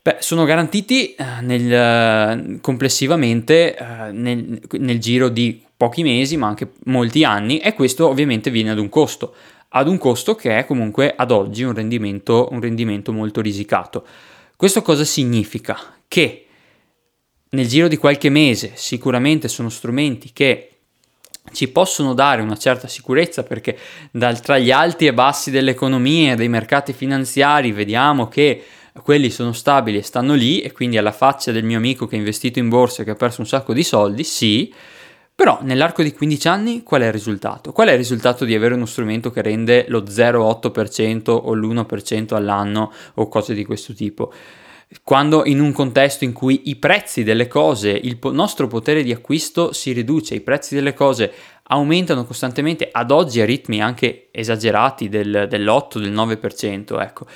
Beh, 0.00 0.16
sono 0.20 0.44
garantiti 0.44 1.14
eh, 1.14 1.24
nel, 1.40 2.60
complessivamente 2.60 3.74
eh, 3.74 4.12
nel, 4.12 4.60
nel 4.78 4.98
giro 4.98 5.28
di 5.28 5.63
pochi 5.76 6.02
mesi, 6.02 6.36
ma 6.36 6.46
anche 6.46 6.72
molti 6.84 7.24
anni, 7.24 7.58
e 7.58 7.74
questo 7.74 8.08
ovviamente 8.08 8.50
viene 8.50 8.70
ad 8.70 8.78
un 8.78 8.88
costo, 8.88 9.34
ad 9.70 9.88
un 9.88 9.98
costo 9.98 10.34
che 10.34 10.58
è 10.58 10.66
comunque 10.66 11.14
ad 11.16 11.30
oggi 11.30 11.62
un 11.64 11.74
rendimento, 11.74 12.48
un 12.50 12.60
rendimento 12.60 13.12
molto 13.12 13.40
risicato. 13.40 14.06
Questo 14.56 14.82
cosa 14.82 15.04
significa? 15.04 15.78
Che 16.06 16.46
nel 17.50 17.66
giro 17.66 17.88
di 17.88 17.96
qualche 17.96 18.28
mese 18.28 18.72
sicuramente 18.74 19.48
sono 19.48 19.68
strumenti 19.68 20.32
che 20.32 20.68
ci 21.52 21.68
possono 21.68 22.14
dare 22.14 22.40
una 22.42 22.56
certa 22.56 22.88
sicurezza 22.88 23.42
perché 23.42 23.78
dal, 24.10 24.40
tra 24.40 24.58
gli 24.58 24.70
alti 24.70 25.06
e 25.06 25.12
bassi 25.12 25.50
dell'economia 25.50 26.32
e 26.32 26.36
dei 26.36 26.48
mercati 26.48 26.92
finanziari 26.92 27.70
vediamo 27.70 28.28
che 28.28 28.64
quelli 29.02 29.28
sono 29.28 29.52
stabili 29.52 29.98
e 29.98 30.02
stanno 30.02 30.34
lì 30.34 30.60
e 30.60 30.72
quindi 30.72 30.96
alla 30.96 31.12
faccia 31.12 31.52
del 31.52 31.64
mio 31.64 31.76
amico 31.76 32.06
che 32.06 32.14
ha 32.14 32.18
investito 32.18 32.58
in 32.58 32.68
borsa 32.68 33.02
e 33.02 33.04
che 33.04 33.10
ha 33.10 33.16
perso 33.16 33.40
un 33.40 33.46
sacco 33.46 33.72
di 33.72 33.82
soldi, 33.82 34.22
sì, 34.22 34.72
però 35.36 35.58
nell'arco 35.62 36.04
di 36.04 36.12
15 36.12 36.48
anni 36.48 36.82
qual 36.84 37.02
è 37.02 37.06
il 37.06 37.12
risultato? 37.12 37.72
Qual 37.72 37.88
è 37.88 37.92
il 37.92 37.98
risultato 37.98 38.44
di 38.44 38.54
avere 38.54 38.74
uno 38.74 38.86
strumento 38.86 39.32
che 39.32 39.42
rende 39.42 39.84
lo 39.88 40.02
0,8% 40.02 41.30
o 41.30 41.52
l'1% 41.54 42.34
all'anno 42.34 42.92
o 43.14 43.26
cose 43.26 43.52
di 43.52 43.64
questo 43.64 43.94
tipo? 43.94 44.32
Quando 45.02 45.44
in 45.44 45.60
un 45.60 45.72
contesto 45.72 46.22
in 46.22 46.32
cui 46.32 46.68
i 46.68 46.76
prezzi 46.76 47.24
delle 47.24 47.48
cose, 47.48 47.90
il 47.90 48.16
po- 48.18 48.30
nostro 48.30 48.68
potere 48.68 49.02
di 49.02 49.10
acquisto 49.10 49.72
si 49.72 49.90
riduce, 49.90 50.36
i 50.36 50.40
prezzi 50.40 50.76
delle 50.76 50.94
cose 50.94 51.32
aumentano 51.64 52.24
costantemente, 52.24 52.88
ad 52.92 53.10
oggi 53.10 53.40
a 53.40 53.44
ritmi 53.44 53.82
anche 53.82 54.28
esagerati 54.30 55.08
del, 55.08 55.46
dell'8, 55.48 55.98
del 55.98 56.12
9%, 56.12 57.00
ecco 57.00 57.26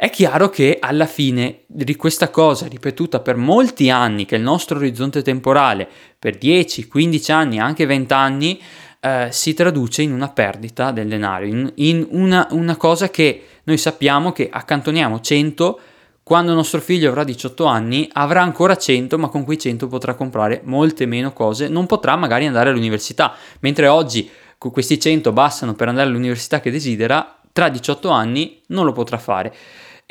è 0.00 0.08
chiaro 0.08 0.48
che 0.48 0.78
alla 0.80 1.04
fine 1.04 1.64
di 1.66 1.94
questa 1.94 2.30
cosa 2.30 2.66
ripetuta 2.66 3.20
per 3.20 3.36
molti 3.36 3.90
anni, 3.90 4.24
che 4.24 4.36
il 4.36 4.40
nostro 4.40 4.78
orizzonte 4.78 5.20
temporale 5.20 5.86
per 6.18 6.38
10, 6.38 6.88
15 6.88 7.32
anni, 7.32 7.58
anche 7.58 7.84
20 7.84 8.12
anni, 8.14 8.58
eh, 8.98 9.28
si 9.30 9.52
traduce 9.52 10.00
in 10.00 10.14
una 10.14 10.30
perdita 10.30 10.90
del 10.90 11.06
denaro, 11.06 11.44
in, 11.44 11.70
in 11.74 12.06
una, 12.12 12.48
una, 12.52 12.76
cosa 12.76 13.10
che 13.10 13.44
noi 13.64 13.76
sappiamo 13.76 14.32
che 14.32 14.48
accantoniamo 14.50 15.20
100, 15.20 15.80
quando 16.22 16.54
nostro 16.54 16.80
figlio 16.80 17.10
avrà 17.10 17.22
18 17.22 17.66
anni 17.66 18.08
avrà 18.14 18.40
ancora 18.40 18.78
100, 18.78 19.18
ma 19.18 19.28
con 19.28 19.44
quei 19.44 19.58
100 19.58 19.86
potrà 19.86 20.14
comprare 20.14 20.62
molte 20.64 21.04
meno 21.04 21.34
cose, 21.34 21.68
non 21.68 21.84
potrà 21.84 22.16
magari 22.16 22.46
andare 22.46 22.70
all'università, 22.70 23.34
mentre 23.58 23.86
oggi 23.86 24.30
questi 24.56 24.98
100 24.98 25.30
bastano 25.32 25.74
per 25.74 25.88
andare 25.88 26.08
all'università 26.08 26.60
che 26.60 26.70
desidera, 26.70 27.36
tra 27.52 27.68
18 27.68 28.08
anni 28.08 28.62
non 28.68 28.86
lo 28.86 28.92
potrà 28.92 29.18
fare. 29.18 29.52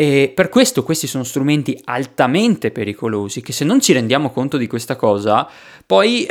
E 0.01 0.31
per 0.33 0.47
questo 0.47 0.81
questi 0.81 1.07
sono 1.07 1.25
strumenti 1.25 1.77
altamente 1.83 2.71
pericolosi 2.71 3.41
che 3.41 3.51
se 3.51 3.65
non 3.65 3.81
ci 3.81 3.91
rendiamo 3.91 4.29
conto 4.31 4.55
di 4.55 4.65
questa 4.65 4.95
cosa, 4.95 5.45
poi 5.85 6.23
eh, 6.23 6.25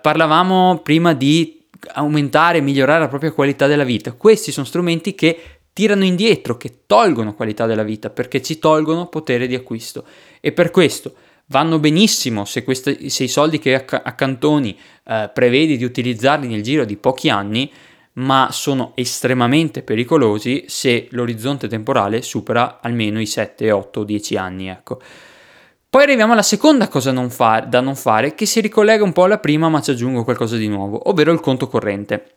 parlavamo 0.00 0.82
prima 0.84 1.12
di 1.12 1.66
aumentare 1.94 2.58
e 2.58 2.60
migliorare 2.60 3.00
la 3.00 3.08
propria 3.08 3.32
qualità 3.32 3.66
della 3.66 3.82
vita. 3.82 4.12
Questi 4.12 4.52
sono 4.52 4.64
strumenti 4.64 5.16
che 5.16 5.36
tirano 5.72 6.04
indietro, 6.04 6.56
che 6.56 6.82
tolgono 6.86 7.34
qualità 7.34 7.66
della 7.66 7.82
vita 7.82 8.08
perché 8.10 8.40
ci 8.40 8.60
tolgono 8.60 9.08
potere 9.08 9.48
di 9.48 9.56
acquisto. 9.56 10.04
E 10.40 10.52
per 10.52 10.70
questo 10.70 11.12
vanno 11.46 11.80
benissimo 11.80 12.44
se, 12.44 12.62
questi, 12.62 13.10
se 13.10 13.24
i 13.24 13.28
soldi 13.28 13.58
che 13.58 13.74
accantoni 13.74 14.78
eh, 15.08 15.28
prevedi 15.34 15.76
di 15.76 15.82
utilizzarli 15.82 16.46
nel 16.46 16.62
giro 16.62 16.84
di 16.84 16.96
pochi 16.96 17.30
anni 17.30 17.68
ma 18.16 18.48
sono 18.50 18.92
estremamente 18.94 19.82
pericolosi 19.82 20.64
se 20.68 21.08
l'orizzonte 21.10 21.68
temporale 21.68 22.22
supera 22.22 22.80
almeno 22.80 23.20
i 23.20 23.26
7, 23.26 23.70
8, 23.70 24.04
10 24.04 24.36
anni, 24.36 24.68
ecco. 24.68 25.00
Poi 25.88 26.02
arriviamo 26.02 26.32
alla 26.32 26.42
seconda 26.42 26.88
cosa 26.88 27.10
non 27.10 27.30
far, 27.30 27.68
da 27.68 27.80
non 27.80 27.96
fare, 27.96 28.34
che 28.34 28.44
si 28.44 28.60
ricollega 28.60 29.02
un 29.02 29.12
po' 29.12 29.24
alla 29.24 29.38
prima, 29.38 29.68
ma 29.68 29.80
ci 29.80 29.92
aggiungo 29.92 30.24
qualcosa 30.24 30.56
di 30.56 30.68
nuovo, 30.68 31.08
ovvero 31.08 31.32
il 31.32 31.40
conto 31.40 31.68
corrente. 31.68 32.32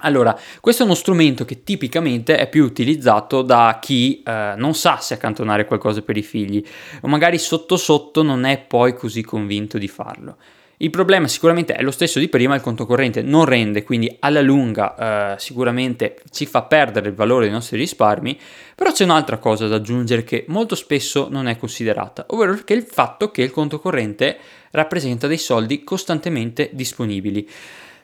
Allora, 0.00 0.38
questo 0.60 0.82
è 0.82 0.84
uno 0.84 0.94
strumento 0.94 1.44
che 1.44 1.62
tipicamente 1.64 2.36
è 2.36 2.48
più 2.48 2.64
utilizzato 2.64 3.42
da 3.42 3.78
chi 3.80 4.22
eh, 4.22 4.54
non 4.56 4.74
sa 4.74 4.98
se 4.98 5.14
accantonare 5.14 5.64
qualcosa 5.64 6.02
per 6.02 6.16
i 6.16 6.22
figli, 6.22 6.64
o 7.00 7.08
magari 7.08 7.38
sotto 7.38 7.76
sotto 7.76 8.22
non 8.22 8.44
è 8.44 8.58
poi 8.58 8.94
così 8.94 9.22
convinto 9.22 9.78
di 9.78 9.88
farlo. 9.88 10.36
Il 10.78 10.90
problema 10.90 11.26
sicuramente 11.26 11.72
è 11.72 11.80
lo 11.80 11.90
stesso 11.90 12.18
di 12.18 12.28
prima, 12.28 12.54
il 12.54 12.60
conto 12.60 12.84
corrente 12.84 13.22
non 13.22 13.46
rende, 13.46 13.82
quindi 13.82 14.14
alla 14.20 14.42
lunga 14.42 15.34
eh, 15.34 15.40
sicuramente 15.40 16.20
ci 16.30 16.44
fa 16.44 16.64
perdere 16.64 17.08
il 17.08 17.14
valore 17.14 17.44
dei 17.44 17.54
nostri 17.54 17.78
risparmi, 17.78 18.38
però 18.74 18.92
c'è 18.92 19.04
un'altra 19.04 19.38
cosa 19.38 19.68
da 19.68 19.76
aggiungere 19.76 20.22
che 20.22 20.44
molto 20.48 20.74
spesso 20.74 21.28
non 21.30 21.48
è 21.48 21.56
considerata, 21.56 22.26
ovvero 22.28 22.58
che 22.62 22.74
il 22.74 22.82
fatto 22.82 23.30
che 23.30 23.40
il 23.40 23.50
conto 23.50 23.80
corrente 23.80 24.36
rappresenta 24.72 25.26
dei 25.26 25.38
soldi 25.38 25.82
costantemente 25.82 26.68
disponibili. 26.74 27.48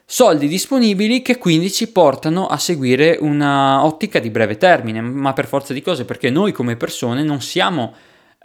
Soldi 0.03 0.47
disponibili 0.47 1.21
che 1.21 1.37
quindi 1.37 1.71
ci 1.71 1.91
portano 1.91 2.47
a 2.47 2.57
seguire 2.57 3.17
una 3.21 3.85
ottica 3.85 4.17
di 4.17 4.31
breve 4.31 4.57
termine, 4.57 4.99
ma 4.99 5.33
per 5.33 5.45
forza 5.45 5.73
di 5.73 5.81
cose, 5.83 6.05
perché 6.05 6.31
noi 6.31 6.51
come 6.51 6.75
persone 6.75 7.21
non 7.21 7.39
siamo 7.39 7.93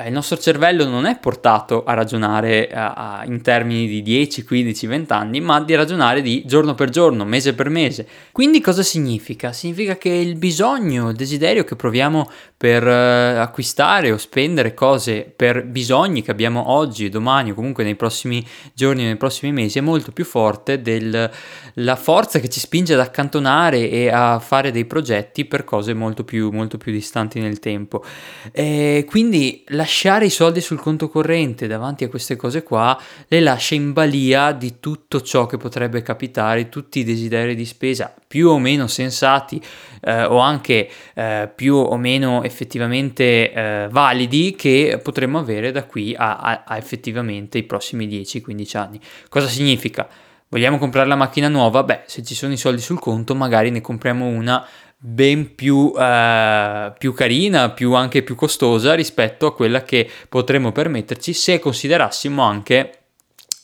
il 0.07 0.13
nostro 0.13 0.39
cervello 0.39 0.87
non 0.87 1.07
è 1.07 1.19
portato 1.19 1.83
a 1.83 1.93
ragionare 1.93 2.69
a, 2.73 3.25
in 3.27 3.43
termini 3.43 3.89
di 3.89 4.01
10, 4.01 4.45
15, 4.45 4.87
20 4.87 5.13
anni, 5.13 5.41
ma 5.41 5.61
di 5.61 5.75
ragionare 5.75 6.23
di 6.23 6.45
giorno 6.47 6.77
per 6.77 6.89
giorno, 6.89 7.25
mese 7.25 7.53
per 7.53 7.69
mese. 7.69 8.07
Quindi 8.31 8.61
cosa 8.61 8.85
significa? 8.85 9.53
Significa 9.53 9.97
che 9.97 10.11
il 10.11 10.37
bisogno, 10.37 11.09
il 11.09 11.17
desiderio 11.17 11.65
che 11.65 11.75
proviamo 11.75 12.31
per 12.57 12.87
uh, 12.87 13.41
acquistare 13.41 14.13
o 14.13 14.19
spendere 14.19 14.73
cose 14.73 15.33
per 15.35 15.65
bisogni 15.65 16.23
che 16.23 16.31
abbiamo 16.31 16.71
oggi 16.71 17.09
domani 17.09 17.51
o 17.51 17.55
comunque 17.55 17.83
nei 17.83 17.97
prossimi 17.97 18.47
giorni 18.75 19.05
nei 19.05 19.17
prossimi 19.17 19.53
mesi 19.53 19.79
è 19.79 19.81
molto 19.81 20.13
più 20.13 20.25
forte 20.25 20.81
della 20.83 21.97
forza 21.97 22.39
che 22.39 22.49
ci 22.49 22.61
spinge 22.61 22.95
ad 22.95 23.01
accantonare 23.01 23.91
e 23.91 24.11
a 24.11 24.39
fare 24.39 24.71
dei 24.71 24.85
progetti 24.85 25.45
per 25.45 25.65
cose 25.65 25.93
molto 25.93 26.23
più, 26.23 26.51
molto 26.51 26.79
più 26.79 26.93
distanti 26.93 27.41
nel 27.41 27.59
tempo. 27.59 28.05
E 28.53 29.05
quindi 29.09 29.65
la 29.69 29.87
lasciare 29.89 30.27
i 30.27 30.31
soldi 30.31 30.61
sul 30.61 30.79
conto 30.79 31.09
corrente 31.09 31.67
davanti 31.67 32.05
a 32.05 32.11
queste 32.11 32.37
cose 32.37 32.63
qua 32.63 33.01
le 33.27 33.41
lascia 33.41 33.75
in 33.75 33.95
balia 33.95 34.53
di 34.53 34.81
tutto 34.81 35.23
ciò 35.23 35.47
che 35.47 35.57
potrebbe 35.57 36.03
capitare, 36.03 36.69
tutti 36.69 36.99
i 36.99 37.05
desideri 37.05 37.55
di 37.55 37.65
spesa 37.65 38.15
più 38.27 38.51
o 38.51 38.59
meno 38.59 38.87
sensati 38.87 39.59
eh, 40.03 40.25
o 40.25 40.41
anche 40.41 40.91
eh, 41.15 41.51
più 41.55 41.75
o 41.75 41.97
meno 41.97 42.43
effettivamente 42.43 43.51
eh, 43.51 43.89
validi 43.91 44.55
che 44.55 45.01
potremmo 45.03 45.39
avere 45.39 45.73
da 45.73 45.85
qui 45.85 46.15
a, 46.15 46.37
a, 46.37 46.65
a 46.67 46.77
effettivamente 46.77 47.57
i 47.57 47.63
prossimi 47.63 48.07
10-15 48.07 48.77
anni. 48.77 49.01
Cosa 49.31 49.47
significa? 49.47 50.07
Vogliamo 50.51 50.77
comprare 50.77 51.09
la 51.09 51.17
macchina 51.17 51.49
nuova? 51.49 51.83
Beh, 51.83 52.03
se 52.07 52.23
ci 52.23 52.35
sono 52.35 52.53
i 52.53 52.57
soldi 52.59 52.81
sul 52.81 52.99
conto, 52.99 53.35
magari 53.35 53.71
ne 53.71 53.83
compriamo 53.83 54.27
una 54.27 54.67
ben 55.01 55.55
più, 55.55 55.93
eh, 55.97 56.93
più, 56.99 57.15
carina, 57.15 57.71
più 57.71 57.95
anche 57.95 58.23
più 58.23 58.35
costosa 58.35 58.95
rispetto 58.95 59.47
a 59.47 59.55
quella 59.55 59.83
che 59.83 60.11
potremmo 60.29 60.73
permetterci 60.73 61.33
se 61.33 61.61
considerassimo 61.61 62.43
anche 62.43 62.99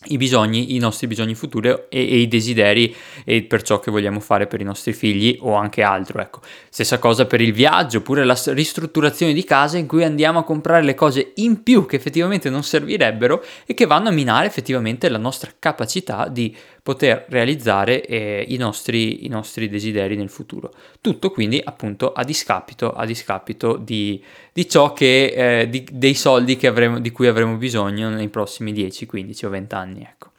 i 0.09 0.17
bisogni, 0.17 0.75
i 0.75 0.79
nostri 0.79 1.07
bisogni 1.07 1.35
futuri 1.35 1.69
e, 1.69 1.87
e, 1.89 2.19
i 2.19 2.29
desideri 2.29 2.95
e 3.25 3.43
per 3.43 3.63
ciò 3.63 3.79
che 3.79 3.91
vogliamo 3.91 4.21
fare 4.21 4.47
per 4.47 4.61
i 4.61 4.65
nostri 4.65 4.93
figli 4.93 5.39
o 5.41 5.55
anche 5.55 5.83
altro. 5.83 6.21
Ecco. 6.21 6.41
Stessa 6.69 6.99
cosa 6.99 7.27
per 7.27 7.41
il 7.41 7.53
viaggio, 7.53 7.99
oppure 7.99 8.25
la 8.25 8.39
ristrutturazione 8.47 9.33
di 9.33 9.45
casa 9.45 9.79
in 9.79 9.87
cui 9.87 10.05
andiamo 10.05 10.41
a 10.41 10.45
comprare 10.45 10.83
le 10.83 10.95
cose 10.95 11.33
in 11.37 11.63
più 11.63 11.87
che 11.87 11.97
effettivamente 11.97 12.51
non 12.51 12.63
servirebbero 12.63 13.43
e 13.67 13.75
che 13.75 13.87
vanno 13.87 14.09
a 14.09 14.13
minare 14.13 14.47
effettivamente 14.47 15.09
la 15.09 15.19
nostra 15.19 15.51
capacità 15.59 16.29
di 16.29 16.55
poter 16.85 17.25
realizzare 17.31 18.05
eh, 18.05 18.45
i, 18.47 18.59
nostri, 18.59 19.25
i, 19.25 19.29
nostri, 19.29 19.71
desideri 19.71 20.17
nel 20.17 20.29
futuro. 20.29 20.71
Tutto 21.01 21.31
quindi 21.31 21.59
appunto 21.65 22.13
a 22.13 22.23
discapito, 22.25 22.93
a 22.93 23.07
discapito 23.07 23.79
di, 23.79 24.23
di 24.53 24.69
ciò 24.69 24.93
che, 24.93 25.63
eh, 25.63 25.71
di, 25.71 25.89
dei 25.91 26.13
soldi 26.13 26.59
avremo, 26.67 27.01
di 27.01 27.11
cui 27.11 27.27
avremo 27.27 27.57
bisogno 27.57 28.11
nei 28.11 28.29
prossimi 28.29 28.71
10, 28.73 29.07
15 29.07 29.47
o 29.47 29.49
20 29.49 29.75
anni. 29.75 30.03
Ecco. 30.03 30.33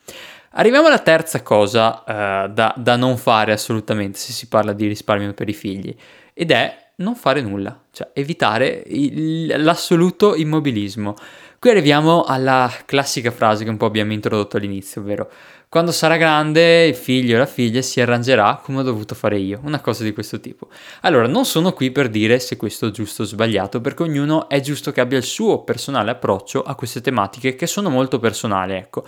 Arriviamo 0.51 0.85
alla 0.85 0.99
terza 0.99 1.41
cosa 1.41 2.03
uh, 2.05 2.53
da, 2.53 2.75
da, 2.77 2.95
non 2.95 3.17
fare 3.17 3.51
assolutamente 3.51 4.19
se 4.19 4.31
si 4.31 4.47
parla 4.47 4.71
di 4.71 4.85
risparmio 4.85 5.33
per 5.33 5.49
i 5.49 5.53
figli 5.53 5.93
ed 6.31 6.51
è 6.51 6.91
non 6.97 7.15
fare 7.15 7.41
nulla, 7.41 7.77
cioè 7.91 8.09
evitare 8.13 8.83
il, 8.85 9.47
l'assoluto 9.63 10.35
immobilismo. 10.35 11.15
Qui 11.59 11.69
arriviamo 11.71 12.23
alla 12.23 12.71
classica 12.85 13.31
frase 13.31 13.63
che 13.63 13.69
un 13.71 13.77
po' 13.77 13.87
abbiamo 13.87 14.13
introdotto 14.13 14.57
all'inizio, 14.57 15.01
ovvero 15.01 15.29
quando 15.69 15.91
sarà 15.91 16.17
grande 16.17 16.85
il 16.85 16.95
figlio 16.95 17.35
o 17.35 17.39
la 17.39 17.45
figlia 17.45 17.81
si 17.81 17.99
arrangerà 17.99 18.59
come 18.63 18.79
ho 18.79 18.83
dovuto 18.83 19.15
fare 19.15 19.37
io, 19.37 19.59
una 19.63 19.81
cosa 19.81 20.03
di 20.03 20.13
questo 20.13 20.39
tipo. 20.39 20.69
Allora, 21.01 21.27
non 21.27 21.45
sono 21.45 21.73
qui 21.73 21.91
per 21.91 22.09
dire 22.09 22.39
se 22.39 22.55
questo 22.57 22.87
è 22.87 22.91
giusto 22.91 23.23
o 23.23 23.25
sbagliato, 23.25 23.81
perché 23.81 24.03
ognuno 24.03 24.47
è 24.47 24.59
giusto 24.61 24.91
che 24.91 25.01
abbia 25.01 25.17
il 25.17 25.23
suo 25.23 25.63
personale 25.63 26.11
approccio 26.11 26.63
a 26.63 26.75
queste 26.75 27.01
tematiche 27.01 27.55
che 27.55 27.67
sono 27.67 27.89
molto 27.89 28.19
personali, 28.19 28.73
ecco. 28.73 29.03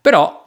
Però 0.00 0.39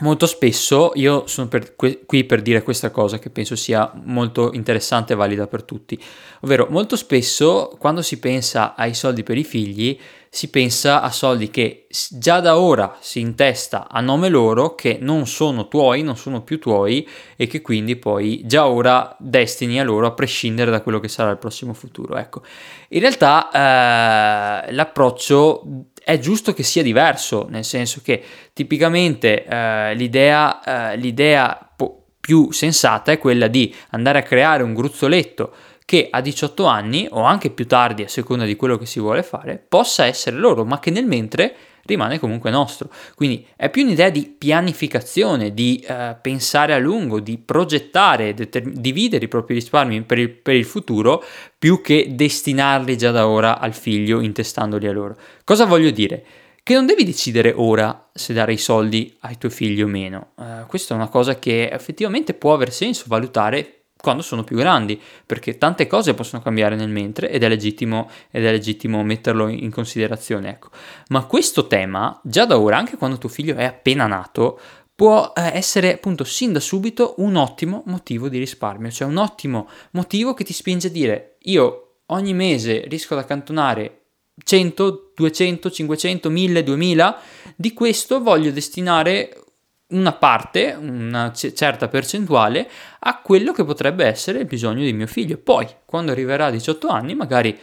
Molto 0.00 0.26
spesso 0.26 0.92
io 0.94 1.26
sono 1.26 1.48
per, 1.48 1.74
qui 1.74 2.24
per 2.24 2.42
dire 2.42 2.62
questa 2.62 2.90
cosa 2.90 3.18
che 3.18 3.30
penso 3.30 3.56
sia 3.56 3.90
molto 4.04 4.52
interessante 4.52 5.14
e 5.14 5.16
valida 5.16 5.46
per 5.46 5.62
tutti, 5.62 5.98
ovvero 6.40 6.66
molto 6.68 6.96
spesso 6.96 7.74
quando 7.78 8.02
si 8.02 8.18
pensa 8.18 8.74
ai 8.74 8.92
soldi 8.92 9.22
per 9.22 9.38
i 9.38 9.44
figli 9.44 9.98
si 10.36 10.50
pensa 10.50 11.00
a 11.00 11.10
soldi 11.10 11.48
che 11.48 11.86
già 12.10 12.40
da 12.40 12.58
ora 12.58 12.98
si 13.00 13.20
intesta 13.20 13.88
a 13.88 14.02
nome 14.02 14.28
loro, 14.28 14.74
che 14.74 14.98
non 15.00 15.26
sono 15.26 15.66
tuoi, 15.66 16.02
non 16.02 16.18
sono 16.18 16.42
più 16.42 16.58
tuoi 16.60 17.08
e 17.36 17.46
che 17.46 17.62
quindi 17.62 17.96
poi 17.96 18.42
già 18.44 18.66
ora 18.66 19.16
destini 19.18 19.80
a 19.80 19.82
loro 19.82 20.06
a 20.06 20.12
prescindere 20.12 20.70
da 20.70 20.82
quello 20.82 21.00
che 21.00 21.08
sarà 21.08 21.30
il 21.30 21.38
prossimo 21.38 21.72
futuro. 21.72 22.18
Ecco, 22.18 22.42
in 22.88 23.00
realtà 23.00 24.66
eh, 24.66 24.72
l'approccio 24.72 25.62
è 26.06 26.20
giusto 26.20 26.52
che 26.52 26.62
sia 26.62 26.84
diverso, 26.84 27.48
nel 27.50 27.64
senso 27.64 28.00
che 28.00 28.22
tipicamente 28.52 29.44
eh, 29.44 29.92
l'idea, 29.96 30.92
eh, 30.92 30.96
l'idea 30.96 31.68
po- 31.74 32.04
più 32.20 32.52
sensata 32.52 33.10
è 33.10 33.18
quella 33.18 33.48
di 33.48 33.74
andare 33.90 34.20
a 34.20 34.22
creare 34.22 34.62
un 34.62 34.72
gruzzoletto 34.72 35.52
che 35.84 36.06
a 36.08 36.20
18 36.20 36.64
anni 36.64 37.08
o 37.10 37.22
anche 37.22 37.50
più 37.50 37.66
tardi 37.66 38.04
a 38.04 38.08
seconda 38.08 38.44
di 38.44 38.54
quello 38.54 38.78
che 38.78 38.86
si 38.86 39.00
vuole 39.00 39.24
fare 39.24 39.58
possa 39.58 40.04
essere 40.04 40.36
loro, 40.36 40.64
ma 40.64 40.78
che 40.78 40.92
nel 40.92 41.06
mentre 41.06 41.56
rimane 41.86 42.18
comunque 42.18 42.50
nostro. 42.50 42.90
Quindi 43.14 43.46
è 43.56 43.70
più 43.70 43.82
un'idea 43.82 44.10
di 44.10 44.34
pianificazione, 44.36 45.54
di 45.54 45.84
eh, 45.86 46.16
pensare 46.20 46.74
a 46.74 46.78
lungo, 46.78 47.20
di 47.20 47.38
progettare, 47.38 48.34
determ- 48.34 48.72
dividere 48.72 49.24
i 49.24 49.28
propri 49.28 49.54
risparmi 49.54 50.02
per 50.02 50.18
il, 50.18 50.30
per 50.30 50.54
il 50.54 50.64
futuro 50.64 51.22
più 51.58 51.80
che 51.80 52.08
destinarli 52.10 52.96
già 52.96 53.10
da 53.10 53.28
ora 53.28 53.58
al 53.58 53.74
figlio 53.74 54.20
intestandoli 54.20 54.86
a 54.86 54.92
loro. 54.92 55.16
Cosa 55.44 55.64
voglio 55.64 55.90
dire? 55.90 56.24
Che 56.62 56.74
non 56.74 56.86
devi 56.86 57.04
decidere 57.04 57.52
ora 57.54 58.08
se 58.12 58.32
dare 58.32 58.52
i 58.52 58.58
soldi 58.58 59.16
ai 59.20 59.38
tuoi 59.38 59.52
figli 59.52 59.82
o 59.82 59.86
meno. 59.86 60.32
Uh, 60.34 60.66
questa 60.66 60.94
è 60.94 60.96
una 60.96 61.06
cosa 61.06 61.38
che 61.38 61.68
effettivamente 61.70 62.34
può 62.34 62.54
aver 62.54 62.72
senso 62.72 63.04
valutare 63.06 63.75
quando 63.98 64.22
sono 64.22 64.44
più 64.44 64.56
grandi, 64.56 65.00
perché 65.24 65.58
tante 65.58 65.86
cose 65.86 66.14
possono 66.14 66.42
cambiare 66.42 66.76
nel 66.76 66.88
mentre 66.88 67.30
ed 67.30 67.42
è 67.42 67.48
legittimo, 67.48 68.08
ed 68.30 68.44
è 68.44 68.50
legittimo 68.50 69.02
metterlo 69.02 69.48
in 69.48 69.70
considerazione. 69.70 70.50
Ecco. 70.50 70.68
Ma 71.08 71.24
questo 71.24 71.66
tema, 71.66 72.18
già 72.22 72.44
da 72.44 72.58
ora, 72.58 72.76
anche 72.76 72.96
quando 72.96 73.18
tuo 73.18 73.28
figlio 73.28 73.56
è 73.56 73.64
appena 73.64 74.06
nato, 74.06 74.60
può 74.94 75.32
eh, 75.36 75.50
essere 75.54 75.94
appunto 75.94 76.24
sin 76.24 76.52
da 76.52 76.60
subito 76.60 77.14
un 77.18 77.36
ottimo 77.36 77.82
motivo 77.86 78.28
di 78.28 78.38
risparmio, 78.38 78.90
cioè 78.90 79.06
un 79.06 79.18
ottimo 79.18 79.68
motivo 79.92 80.34
che 80.34 80.44
ti 80.44 80.54
spinge 80.54 80.88
a 80.88 80.90
dire 80.90 81.36
io 81.42 81.98
ogni 82.06 82.32
mese 82.32 82.84
riesco 82.86 83.14
ad 83.14 83.20
accantonare 83.20 84.00
100, 84.42 85.12
200, 85.14 85.70
500, 85.70 86.30
1000, 86.30 86.62
2000, 86.62 87.18
di 87.56 87.72
questo 87.72 88.22
voglio 88.22 88.50
destinare 88.50 89.45
una 89.88 90.12
parte, 90.12 90.76
una 90.78 91.30
c- 91.30 91.52
certa 91.52 91.88
percentuale, 91.88 92.68
a 93.00 93.20
quello 93.20 93.52
che 93.52 93.64
potrebbe 93.64 94.04
essere 94.04 94.40
il 94.40 94.46
bisogno 94.46 94.84
di 94.84 94.92
mio 94.92 95.06
figlio. 95.06 95.38
Poi, 95.38 95.66
quando 95.84 96.12
arriverà 96.12 96.46
a 96.46 96.50
18 96.50 96.88
anni, 96.88 97.14
magari 97.14 97.58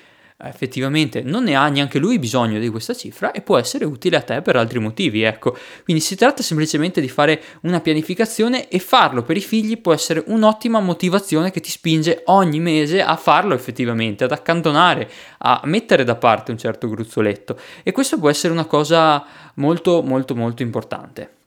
effettivamente 0.46 1.22
non 1.22 1.44
ne 1.44 1.56
ha 1.56 1.68
neanche 1.70 2.00
lui 2.00 2.20
bisogno 2.20 2.60
di 2.60 2.70
questa 2.70 2.94
cifra 2.94 3.32
e 3.32 3.42
può 3.42 3.58
essere 3.58 3.86
utile 3.86 4.18
a 4.18 4.22
te 4.22 4.42
per 4.42 4.56
altri 4.56 4.80
motivi, 4.80 5.22
ecco. 5.22 5.58
Quindi 5.84 6.02
si 6.02 6.16
tratta 6.16 6.44
semplicemente 6.44 7.02
di 7.02 7.10
fare 7.10 7.42
una 7.62 7.80
pianificazione 7.80 8.68
e 8.68 8.80
farlo 8.80 9.24
per 9.24 9.38
i 9.38 9.42
figli 9.42 9.80
può 9.80 9.94
essere 9.94 10.24
un'ottima 10.28 10.80
motivazione 10.80 11.52
che 11.52 11.60
ti 11.60 11.70
spinge 11.70 12.24
ogni 12.26 12.60
mese 12.60 13.02
a 13.02 13.16
farlo 13.16 13.54
effettivamente, 13.54 14.24
ad 14.24 14.32
accantonare, 14.32 15.10
a 15.40 15.62
mettere 15.66 16.04
da 16.04 16.16
parte 16.16 16.52
un 16.52 16.58
certo 16.58 16.90
gruzzoletto 16.90 17.58
e 17.84 17.92
questo 17.92 18.18
può 18.18 18.30
essere 18.30 18.54
una 18.54 18.66
cosa 18.66 19.24
molto 19.56 20.02
molto 20.02 20.36
molto 20.36 20.62
importante. 20.62 21.43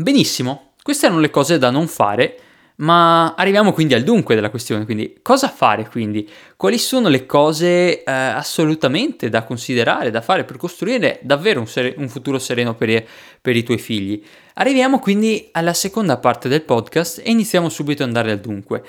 Benissimo, 0.00 0.74
queste 0.80 1.06
erano 1.06 1.20
le 1.20 1.28
cose 1.28 1.58
da 1.58 1.70
non 1.70 1.88
fare 1.88 2.38
ma 2.76 3.34
arriviamo 3.34 3.72
quindi 3.72 3.94
al 3.94 4.04
dunque 4.04 4.36
della 4.36 4.50
questione, 4.50 4.84
quindi 4.84 5.18
cosa 5.22 5.48
fare 5.48 5.88
quindi? 5.88 6.28
Quali 6.56 6.78
sono 6.78 7.08
le 7.08 7.26
cose 7.26 8.04
eh, 8.04 8.12
assolutamente 8.12 9.28
da 9.28 9.42
considerare, 9.42 10.12
da 10.12 10.20
fare 10.20 10.44
per 10.44 10.56
costruire 10.56 11.18
davvero 11.22 11.58
un, 11.58 11.66
sere- 11.66 11.94
un 11.96 12.08
futuro 12.08 12.38
sereno 12.38 12.76
per 12.76 12.90
i-, 12.90 13.04
per 13.42 13.56
i 13.56 13.64
tuoi 13.64 13.78
figli? 13.78 14.22
Arriviamo 14.54 15.00
quindi 15.00 15.48
alla 15.50 15.74
seconda 15.74 16.18
parte 16.18 16.48
del 16.48 16.62
podcast 16.62 17.18
e 17.18 17.30
iniziamo 17.32 17.68
subito 17.68 18.04
ad 18.04 18.08
andare 18.10 18.30
al 18.30 18.38
dunque. 18.38 18.84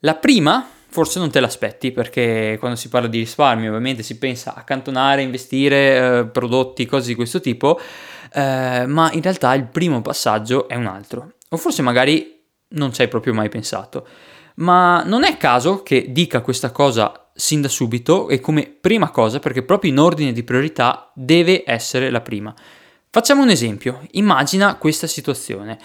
La 0.00 0.14
prima 0.16 0.68
forse 0.90 1.20
non 1.20 1.30
te 1.30 1.38
l'aspetti 1.38 1.92
perché 1.92 2.56
quando 2.58 2.76
si 2.76 2.88
parla 2.88 3.06
di 3.06 3.18
risparmio 3.18 3.68
ovviamente 3.68 4.02
si 4.02 4.18
pensa 4.18 4.54
a 4.54 4.58
accantonare, 4.58 5.22
investire, 5.22 6.18
eh, 6.18 6.26
prodotti, 6.26 6.84
cose 6.84 7.06
di 7.06 7.14
questo 7.14 7.40
tipo, 7.40 7.80
eh, 8.32 8.84
ma 8.86 9.10
in 9.12 9.22
realtà 9.22 9.54
il 9.54 9.66
primo 9.66 10.02
passaggio 10.02 10.68
è 10.68 10.74
un 10.74 10.86
altro. 10.86 11.34
O 11.50 11.56
forse 11.56 11.82
magari 11.82 12.40
non 12.68 12.92
ci 12.92 13.02
hai 13.02 13.08
proprio 13.08 13.34
mai 13.34 13.48
pensato. 13.48 14.06
Ma 14.56 15.02
non 15.04 15.24
è 15.24 15.36
caso 15.36 15.82
che 15.82 16.06
dica 16.10 16.40
questa 16.40 16.70
cosa 16.70 17.30
sin 17.34 17.62
da 17.62 17.68
subito 17.68 18.28
e 18.28 18.40
come 18.40 18.66
prima 18.66 19.10
cosa, 19.10 19.38
perché 19.38 19.62
proprio 19.62 19.90
in 19.90 19.98
ordine 19.98 20.32
di 20.32 20.42
priorità 20.42 21.10
deve 21.14 21.62
essere 21.64 22.10
la 22.10 22.20
prima. 22.20 22.54
Facciamo 23.08 23.42
un 23.42 23.48
esempio, 23.48 24.06
immagina 24.12 24.76
questa 24.76 25.06
situazione. 25.06 25.78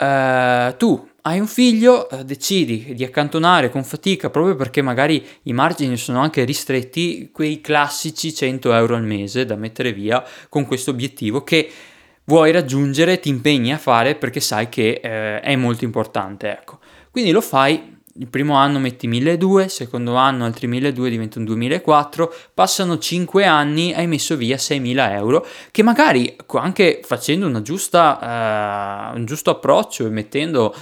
Uh, 0.00 0.76
tu 0.76 1.08
hai 1.22 1.40
un 1.40 1.48
figlio, 1.48 2.06
uh, 2.08 2.22
decidi 2.22 2.94
di 2.94 3.02
accantonare 3.02 3.68
con 3.68 3.82
fatica 3.82 4.30
proprio 4.30 4.54
perché 4.54 4.80
magari 4.80 5.26
i 5.44 5.52
margini 5.52 5.96
sono 5.96 6.20
anche 6.20 6.44
ristretti, 6.44 7.30
quei 7.32 7.60
classici 7.60 8.32
100 8.32 8.72
euro 8.74 8.94
al 8.94 9.02
mese 9.02 9.44
da 9.44 9.56
mettere 9.56 9.92
via 9.92 10.24
con 10.48 10.66
questo 10.66 10.92
obiettivo 10.92 11.42
che 11.42 11.68
vuoi 12.28 12.52
raggiungere, 12.52 13.20
ti 13.20 13.30
impegni 13.30 13.72
a 13.72 13.78
fare 13.78 14.14
perché 14.14 14.40
sai 14.40 14.68
che 14.68 15.00
eh, 15.02 15.40
è 15.40 15.56
molto 15.56 15.84
importante, 15.84 16.50
ecco. 16.50 16.78
Quindi 17.10 17.30
lo 17.30 17.40
fai, 17.40 17.96
il 18.18 18.28
primo 18.28 18.54
anno 18.54 18.78
metti 18.78 19.06
1200, 19.06 19.64
il 19.64 19.70
secondo 19.70 20.14
anno 20.14 20.44
altri 20.44 20.66
1200 20.66 21.10
diventano 21.10 21.46
2004, 21.46 22.34
passano 22.52 22.98
5 22.98 23.46
anni, 23.46 23.94
hai 23.94 24.06
messo 24.06 24.36
via 24.36 24.58
6000 24.58 25.14
euro, 25.14 25.46
che 25.70 25.82
magari 25.82 26.36
anche 26.52 27.00
facendo 27.02 27.62
giusta, 27.62 29.12
uh, 29.14 29.16
un 29.16 29.24
giusto 29.24 29.48
approccio 29.48 30.06
e 30.06 30.10
mettendo 30.10 30.74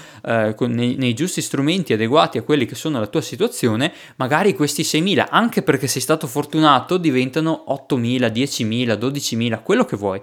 con, 0.56 0.72
nei, 0.72 0.96
nei, 0.96 1.14
giusti 1.14 1.40
strumenti 1.40 1.92
adeguati 1.92 2.38
a 2.38 2.42
quelli 2.42 2.66
che 2.66 2.74
sono 2.74 2.98
la 2.98 3.06
tua 3.06 3.20
situazione, 3.20 3.92
magari 4.16 4.52
questi 4.52 4.82
6000, 4.82 5.30
anche 5.30 5.62
perché 5.62 5.86
sei 5.86 6.02
stato 6.02 6.26
fortunato, 6.26 6.96
diventano 6.96 7.64
8000, 7.66 8.28
10000, 8.30 8.96
12000, 8.96 9.58
quello 9.60 9.84
che 9.84 9.96
vuoi 9.96 10.20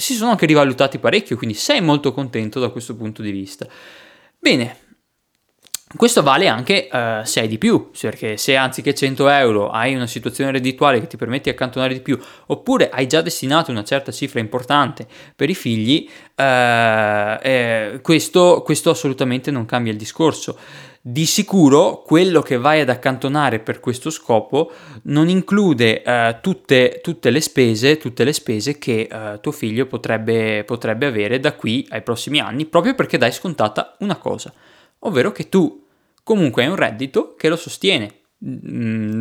si 0.00 0.14
sono 0.14 0.30
anche 0.30 0.46
rivalutati 0.46 0.98
parecchio, 0.98 1.36
quindi 1.36 1.56
sei 1.56 1.80
molto 1.80 2.12
contento 2.12 2.58
da 2.58 2.70
questo 2.70 2.96
punto 2.96 3.22
di 3.22 3.30
vista. 3.30 3.66
Bene, 4.38 4.88
questo 5.96 6.22
vale 6.22 6.46
anche 6.46 6.88
uh, 6.90 7.24
se 7.24 7.40
hai 7.40 7.48
di 7.48 7.58
più, 7.58 7.90
perché 8.00 8.36
se 8.36 8.54
anziché 8.54 8.94
100 8.94 9.28
euro 9.28 9.70
hai 9.70 9.94
una 9.96 10.06
situazione 10.06 10.52
reddituale 10.52 11.00
che 11.00 11.08
ti 11.08 11.16
permette 11.16 11.50
di 11.50 11.50
accantonare 11.50 11.94
di 11.94 12.00
più, 12.00 12.16
oppure 12.46 12.90
hai 12.90 13.08
già 13.08 13.20
destinato 13.22 13.72
una 13.72 13.82
certa 13.82 14.12
cifra 14.12 14.38
importante 14.38 15.06
per 15.34 15.50
i 15.50 15.54
figli, 15.54 16.08
uh, 16.36 16.42
eh, 17.42 17.98
questo, 18.02 18.62
questo 18.64 18.90
assolutamente 18.90 19.50
non 19.50 19.66
cambia 19.66 19.90
il 19.90 19.98
discorso. 19.98 20.56
Di 21.02 21.24
sicuro 21.24 22.02
quello 22.02 22.42
che 22.42 22.58
vai 22.58 22.80
ad 22.80 22.90
accantonare 22.90 23.60
per 23.60 23.80
questo 23.80 24.10
scopo 24.10 24.70
non 25.04 25.30
include 25.30 26.02
eh, 26.02 26.38
tutte, 26.42 27.00
tutte, 27.02 27.30
le 27.30 27.40
spese, 27.40 27.96
tutte 27.96 28.22
le 28.22 28.34
spese 28.34 28.76
che 28.76 29.08
eh, 29.10 29.40
tuo 29.40 29.50
figlio 29.50 29.86
potrebbe, 29.86 30.62
potrebbe 30.64 31.06
avere 31.06 31.40
da 31.40 31.54
qui 31.54 31.86
ai 31.88 32.02
prossimi 32.02 32.38
anni, 32.38 32.66
proprio 32.66 32.94
perché 32.94 33.16
dai 33.16 33.32
scontata 33.32 33.96
una 34.00 34.16
cosa, 34.16 34.52
ovvero 34.98 35.32
che 35.32 35.48
tu 35.48 35.86
comunque 36.22 36.64
hai 36.64 36.68
un 36.68 36.76
reddito 36.76 37.34
che 37.34 37.48
lo 37.48 37.56
sostiene. 37.56 38.16
Mm, 38.44 39.20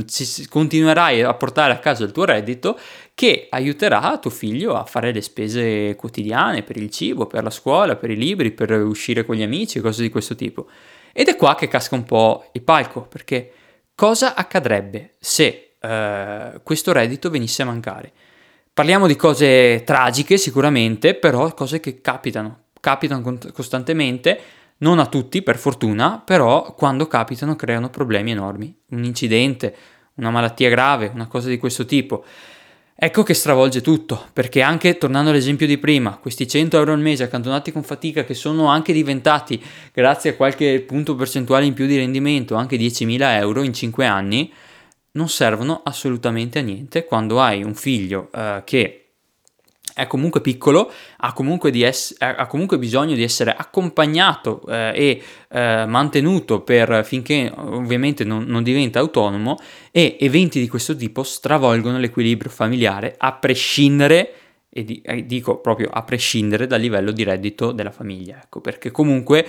continuerai 0.50 1.22
a 1.22 1.34
portare 1.34 1.72
a 1.72 1.80
casa 1.80 2.04
il 2.04 2.12
tuo 2.12 2.26
reddito 2.26 2.78
che 3.13 3.48
aiuterà 3.50 4.18
tuo 4.18 4.32
figlio 4.32 4.76
a 4.76 4.84
fare 4.84 5.13
le 5.13 5.22
spese 5.22 5.96
quotidiane 5.96 6.62
per 6.62 6.76
il 6.76 6.89
cibo, 6.89 7.26
per 7.26 7.44
la 7.44 7.50
scuola, 7.50 7.96
per 7.96 8.10
i 8.10 8.18
libri, 8.18 8.52
per 8.52 8.70
uscire 8.72 9.24
con 9.24 9.38
gli 9.38 9.44
amici, 9.44 9.80
cose 9.80 10.02
di 10.02 10.10
questo 10.10 10.36
tipo. 10.36 10.68
Ed 11.13 11.28
è 11.28 11.36
qua 11.36 11.56
che 11.56 11.67
casca 11.67 11.95
un 11.95 12.04
po' 12.04 12.50
il 12.54 12.62
palco, 12.62 13.02
perché 13.02 13.52
cosa 13.95 14.36
accadrebbe 14.36 15.15
se 15.19 15.76
eh, 15.80 16.62
questo 16.63 16.91
reddito 16.91 17.30
venisse 17.30 17.62
a 17.62 17.65
mancare? 17.65 18.12
Parliamo 18.74 19.08
di 19.08 19.15
cose 19.15 19.84
tragiche 19.84 20.38
sicuramente, 20.38 21.15
però 21.15 21.54
cose 21.54 21.80
che 21.80 22.00
capitano, 22.02 22.65
capitano 22.80 23.38
costantemente, 23.52 24.39
non 24.78 25.00
a 25.00 25.08
tutti 25.08 25.41
per 25.41 25.58
fortuna, 25.58 26.22
però 26.24 26.74
quando 26.74 27.08
capitano 27.08 27.56
creano 27.56 27.89
problemi 27.89 28.32
enormi. 28.32 28.74
Un 28.91 29.04
incidente, 29.04 29.76
una 30.15 30.30
malattia 30.30 30.69
grave, 30.69 31.12
una 31.13 31.28
cosa 31.28 31.50
di 31.50 31.58
questo 31.58 31.86
tipo. 31.86 32.24
Ecco 33.02 33.24
che 33.24 33.34
stravolge 33.34 33.80
tutto, 33.80 34.28
perché 34.34 34.62
anche 34.62 34.98
tornando 34.98 35.30
all'esempio 35.30 35.66
di 35.66 35.78
prima, 35.78 36.18
questi 36.18 36.46
100 36.46 36.76
euro 36.76 36.92
al 36.92 37.00
mese 37.00 37.24
accantonati 37.24 37.72
con 37.72 37.82
fatica 37.82 38.26
che 38.26 38.34
sono 38.34 38.66
anche 38.66 38.92
diventati, 38.92 39.64
grazie 39.94 40.32
a 40.32 40.36
qualche 40.36 40.82
punto 40.82 41.16
percentuale 41.16 41.66
in 41.66 41.74
più 41.74 41.86
di 41.86 41.96
rendimento, 41.96 42.56
anche 42.56 42.76
10.000 42.76 43.38
euro 43.38 43.64
in 43.64 43.74
5 43.74 44.06
anni, 44.06 44.52
non 45.12 45.30
servono 45.30 45.80
assolutamente 45.82 46.60
a 46.60 46.62
niente. 46.62 47.06
Quando 47.06 47.40
hai 47.40 47.64
un 47.64 47.74
figlio 47.74 48.30
eh, 48.34 48.64
che 48.66 49.09
è 50.00 50.08
comunque 50.08 50.40
piccolo, 50.40 50.92
ha 51.18 51.34
comunque, 51.34 51.72
ess- 51.72 52.16
ha 52.20 52.48
comunque 52.48 52.80
bisogno 52.80 53.16
di 53.16 53.24
essere 53.24 53.54
accompagnato 53.54 54.62
eh, 54.70 54.92
e 54.96 55.24
eh, 55.50 55.86
mantenuto 55.86 56.62
per, 56.62 57.04
finché 57.04 57.52
ovviamente 57.54 58.24
non, 58.24 58.46
non, 58.46 58.64
diventa 58.64 59.00
autonomo 59.00 59.58
e 59.92 60.16
eventi 60.20 60.60
di 60.62 60.70
questo 60.70 60.96
tipo 60.96 61.24
stravolgono 61.24 61.98
l'equilibrio 62.00 62.50
familiare 62.50 63.16
a 63.18 63.34
prescindere, 63.34 64.34
e 64.70 65.02
eh, 65.04 65.26
dico 65.26 65.58
proprio 65.58 65.90
a 65.92 66.02
prescindere 66.04 66.66
dal 66.66 66.80
livello 66.80 67.12
di 67.12 67.24
reddito 67.24 67.74
della 67.74 67.92
famiglia, 67.92 68.40
ecco, 68.42 68.62
perché 68.62 68.92
comunque 68.92 69.46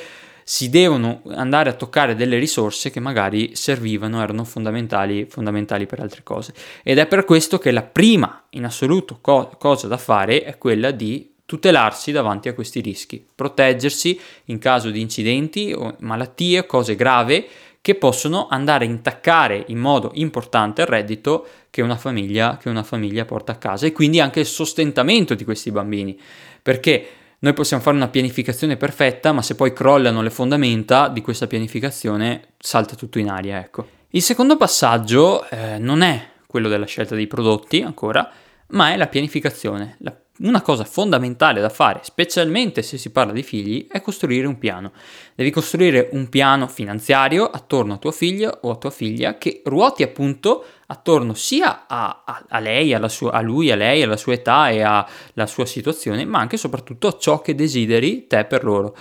si 0.51 0.69
devono 0.69 1.23
andare 1.29 1.71
a 1.71 1.75
toccare 1.75 2.17
delle 2.17 2.37
risorse 2.37 2.91
che 2.91 2.99
magari 2.99 3.55
servivano, 3.55 4.21
erano 4.21 4.43
fondamentali, 4.43 5.27
fondamentali 5.27 5.87
per 5.87 6.01
altre 6.01 6.25
cose. 6.25 6.53
Ed 6.83 6.99
è 6.99 7.07
per 7.07 7.25
questo 7.25 7.61
che 7.61 7.71
la 7.71 7.85
prima 7.85 8.47
in 8.51 8.65
assoluto 8.65 9.19
co- 9.21 9.55
cosa 9.61 9.87
da 9.87 9.97
fare 9.97 10.43
è 10.43 10.59
quella 10.59 10.91
di 10.91 11.35
tutelarsi 11.47 12.11
davanti 12.11 12.49
a 12.49 12.55
questi 12.55 12.81
rischi, 12.81 13.25
proteggersi 13.33 14.19
in 14.47 14.59
caso 14.59 14.91
di 14.91 15.01
incidenti 15.01 15.73
o 15.73 15.95
malattie, 16.01 16.67
cose 16.67 16.97
gravi 16.97 17.47
che 17.81 17.95
possono 17.95 18.49
andare 18.51 18.85
a 18.85 18.89
intaccare 18.89 19.67
in 19.69 19.79
modo 19.79 20.11
importante 20.15 20.81
il 20.81 20.89
reddito 20.89 21.47
che 21.71 21.81
una 21.81 21.97
famiglia, 21.97 22.57
che 22.57 22.69
una 22.69 22.83
famiglia 22.83 23.25
porta 23.25 23.53
a 23.53 23.57
casa 23.57 23.87
e 23.87 23.93
quindi 23.93 24.19
anche 24.19 24.41
il 24.41 24.47
sostentamento 24.47 25.37
di 25.37 25.45
questi 25.45 25.71
bambini. 25.71 26.19
Perché 26.61 27.20
noi 27.43 27.55
possiamo 27.55 27.83
fare 27.83 27.97
una 27.97 28.09
pianificazione 28.09 28.77
perfetta, 28.77 29.33
ma 29.33 29.41
se 29.41 29.55
poi 29.55 29.73
crollano 29.73 30.21
le 30.21 30.31
fondamenta 30.31 31.09
di 31.09 31.23
questa 31.23 31.47
pianificazione, 31.47 32.53
salta 32.59 32.95
tutto 32.95 33.19
in 33.19 33.31
aria, 33.31 33.59
ecco. 33.59 33.87
Il 34.11 34.23
secondo 34.23 34.57
passaggio 34.57 35.49
eh, 35.49 35.79
non 35.79 36.03
è 36.03 36.29
quello 36.47 36.69
della 36.69 36.85
scelta 36.85 37.15
dei 37.15 37.27
prodotti 37.27 37.81
ancora, 37.81 38.31
ma 38.69 38.93
è 38.93 38.97
la 38.97 39.07
pianificazione. 39.07 39.97
La, 40.01 40.15
una 40.41 40.61
cosa 40.61 40.85
fondamentale 40.85 41.61
da 41.61 41.69
fare, 41.69 42.01
specialmente 42.03 42.83
se 42.83 42.99
si 42.99 43.11
parla 43.11 43.33
di 43.33 43.43
figli, 43.43 43.87
è 43.89 44.01
costruire 44.01 44.47
un 44.47 44.59
piano. 44.59 44.93
Devi 45.35 45.51
costruire 45.51 46.09
un 46.13 46.29
piano 46.29 46.67
finanziario 46.67 47.47
attorno 47.47 47.95
a 47.95 47.99
tuo 47.99 48.13
figlio 48.13 48.59
o 48.63 48.71
a 48.71 48.77
tua 48.77 48.91
figlia 48.91 49.39
che 49.39 49.63
ruoti 49.65 50.03
appunto 50.03 50.65
attorno 50.91 51.35
sia 51.35 51.87
a, 51.87 52.23
a, 52.25 52.45
a 52.49 52.59
lei, 52.59 52.97
sua, 53.09 53.31
a 53.31 53.41
lui, 53.41 53.71
a 53.71 53.77
lei, 53.77 54.03
alla 54.03 54.17
sua 54.17 54.35
età 54.35 54.71
e 54.71 54.83
alla 54.83 55.47
sua 55.47 55.65
situazione, 55.65 56.25
ma 56.25 56.41
anche 56.41 56.57
e 56.57 56.59
soprattutto 56.59 57.07
a 57.07 57.17
ciò 57.19 57.41
che 57.41 57.55
desideri 57.55 58.27
te 58.27 58.45
per 58.45 58.65
loro. 58.65 58.97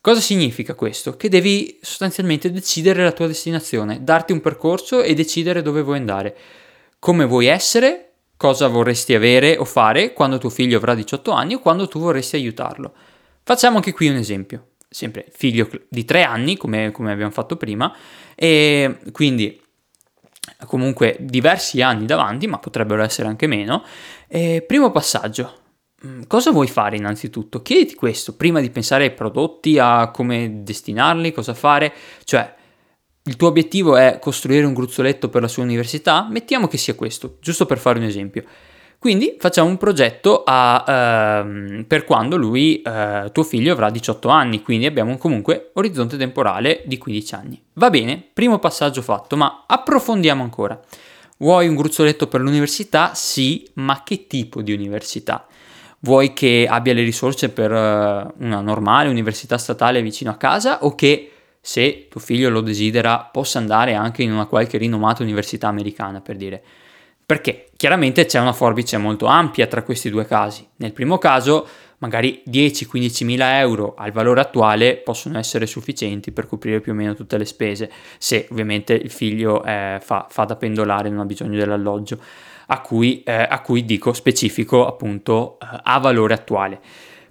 Cosa 0.00 0.20
significa 0.20 0.74
questo? 0.74 1.16
Che 1.16 1.28
devi 1.28 1.78
sostanzialmente 1.80 2.50
decidere 2.50 3.04
la 3.04 3.12
tua 3.12 3.28
destinazione, 3.28 4.02
darti 4.02 4.32
un 4.32 4.40
percorso 4.40 5.02
e 5.02 5.14
decidere 5.14 5.62
dove 5.62 5.82
vuoi 5.82 5.98
andare, 5.98 6.36
come 6.98 7.24
vuoi 7.24 7.46
essere, 7.46 8.12
cosa 8.36 8.66
vorresti 8.66 9.14
avere 9.14 9.56
o 9.56 9.64
fare 9.64 10.12
quando 10.12 10.38
tuo 10.38 10.50
figlio 10.50 10.76
avrà 10.76 10.94
18 10.94 11.30
anni 11.30 11.54
o 11.54 11.60
quando 11.60 11.86
tu 11.86 12.00
vorresti 12.00 12.36
aiutarlo. 12.36 12.92
Facciamo 13.44 13.76
anche 13.76 13.92
qui 13.92 14.08
un 14.08 14.16
esempio, 14.16 14.70
sempre 14.88 15.26
figlio 15.30 15.68
di 15.88 16.04
3 16.04 16.22
anni, 16.24 16.56
come, 16.56 16.90
come 16.90 17.12
abbiamo 17.12 17.30
fatto 17.30 17.56
prima, 17.56 17.94
e 18.34 18.98
quindi 19.12 19.60
comunque 20.66 21.16
diversi 21.20 21.82
anni 21.82 22.06
davanti, 22.06 22.46
ma 22.46 22.58
potrebbero 22.58 23.02
essere 23.02 23.28
anche 23.28 23.46
meno. 23.46 23.84
E 24.26 24.64
primo 24.66 24.90
passaggio, 24.90 25.52
mm, 26.06 26.22
cosa 26.26 26.50
vuoi 26.50 26.66
fare 26.68 26.96
innanzitutto? 26.96 27.62
Chiediti 27.62 27.94
questo 27.94 28.36
prima 28.36 28.60
di 28.60 28.70
pensare 28.70 29.04
ai 29.04 29.12
prodotti, 29.12 29.78
a 29.78 30.10
come 30.10 30.62
destinarli, 30.62 31.32
cosa 31.32 31.54
fare, 31.54 31.92
cioè 32.24 32.54
il 33.24 33.36
tuo 33.36 33.48
obiettivo 33.48 33.96
è 33.96 34.18
costruire 34.20 34.64
un 34.64 34.72
gruzzoletto 34.74 35.28
per 35.28 35.42
la 35.42 35.48
sua 35.48 35.62
università? 35.62 36.26
Mettiamo 36.30 36.66
che 36.66 36.78
sia 36.78 36.94
questo, 36.94 37.36
giusto 37.40 37.66
per 37.66 37.78
fare 37.78 37.98
un 37.98 38.04
esempio. 38.04 38.44
Quindi 39.00 39.36
facciamo 39.38 39.68
un 39.68 39.76
progetto 39.76 40.42
a, 40.44 40.84
ehm, 41.44 41.84
per 41.86 42.04
quando 42.04 42.36
lui, 42.36 42.82
eh, 42.82 43.30
tuo 43.32 43.44
figlio, 43.44 43.72
avrà 43.72 43.90
18 43.90 44.28
anni, 44.28 44.60
quindi 44.60 44.86
abbiamo 44.86 45.16
comunque 45.18 45.70
orizzonte 45.74 46.16
temporale 46.16 46.82
di 46.84 46.98
15 46.98 47.34
anni. 47.34 47.62
Va 47.74 47.90
bene, 47.90 48.20
primo 48.32 48.58
passaggio 48.58 49.00
fatto, 49.00 49.36
ma 49.36 49.64
approfondiamo 49.68 50.42
ancora. 50.42 50.80
Vuoi 51.36 51.68
un 51.68 51.76
gruzzoletto 51.76 52.26
per 52.26 52.40
l'università? 52.40 53.12
Sì, 53.14 53.64
ma 53.74 54.02
che 54.02 54.26
tipo 54.26 54.62
di 54.62 54.72
università? 54.72 55.46
Vuoi 56.00 56.32
che 56.32 56.66
abbia 56.68 56.92
le 56.92 57.02
risorse 57.02 57.50
per 57.50 57.70
uh, 57.70 58.44
una 58.44 58.60
normale 58.60 59.08
università 59.08 59.58
statale 59.58 60.02
vicino 60.02 60.32
a 60.32 60.36
casa 60.36 60.84
o 60.84 60.96
che, 60.96 61.30
se 61.60 62.08
tuo 62.08 62.20
figlio 62.20 62.50
lo 62.50 62.60
desidera, 62.60 63.28
possa 63.30 63.60
andare 63.60 63.94
anche 63.94 64.24
in 64.24 64.32
una 64.32 64.46
qualche 64.46 64.76
rinomata 64.76 65.22
università 65.22 65.68
americana, 65.68 66.20
per 66.20 66.34
dire? 66.34 66.62
Perché 67.28 67.68
chiaramente 67.76 68.24
c'è 68.24 68.40
una 68.40 68.54
forbice 68.54 68.96
molto 68.96 69.26
ampia 69.26 69.66
tra 69.66 69.82
questi 69.82 70.08
due 70.08 70.24
casi. 70.24 70.66
Nel 70.76 70.94
primo 70.94 71.18
caso 71.18 71.68
magari 71.98 72.42
10-15 72.48 73.24
mila 73.26 73.58
euro 73.58 73.92
al 73.98 74.12
valore 74.12 74.40
attuale 74.40 74.96
possono 74.96 75.36
essere 75.36 75.66
sufficienti 75.66 76.32
per 76.32 76.46
coprire 76.46 76.80
più 76.80 76.92
o 76.92 76.94
meno 76.94 77.14
tutte 77.14 77.36
le 77.36 77.44
spese, 77.44 77.90
se 78.16 78.48
ovviamente 78.50 78.94
il 78.94 79.10
figlio 79.10 79.62
eh, 79.62 79.98
fa, 80.00 80.26
fa, 80.30 80.44
da 80.44 80.56
pendolare 80.56 81.10
non 81.10 81.18
ha 81.18 81.24
bisogno 81.26 81.58
dell'alloggio, 81.58 82.18
a 82.68 82.80
cui, 82.80 83.22
eh, 83.24 83.46
a 83.46 83.60
cui 83.60 83.84
dico 83.84 84.14
specifico 84.14 84.86
appunto 84.86 85.58
eh, 85.60 85.66
a 85.82 85.98
valore 85.98 86.32
attuale. 86.32 86.80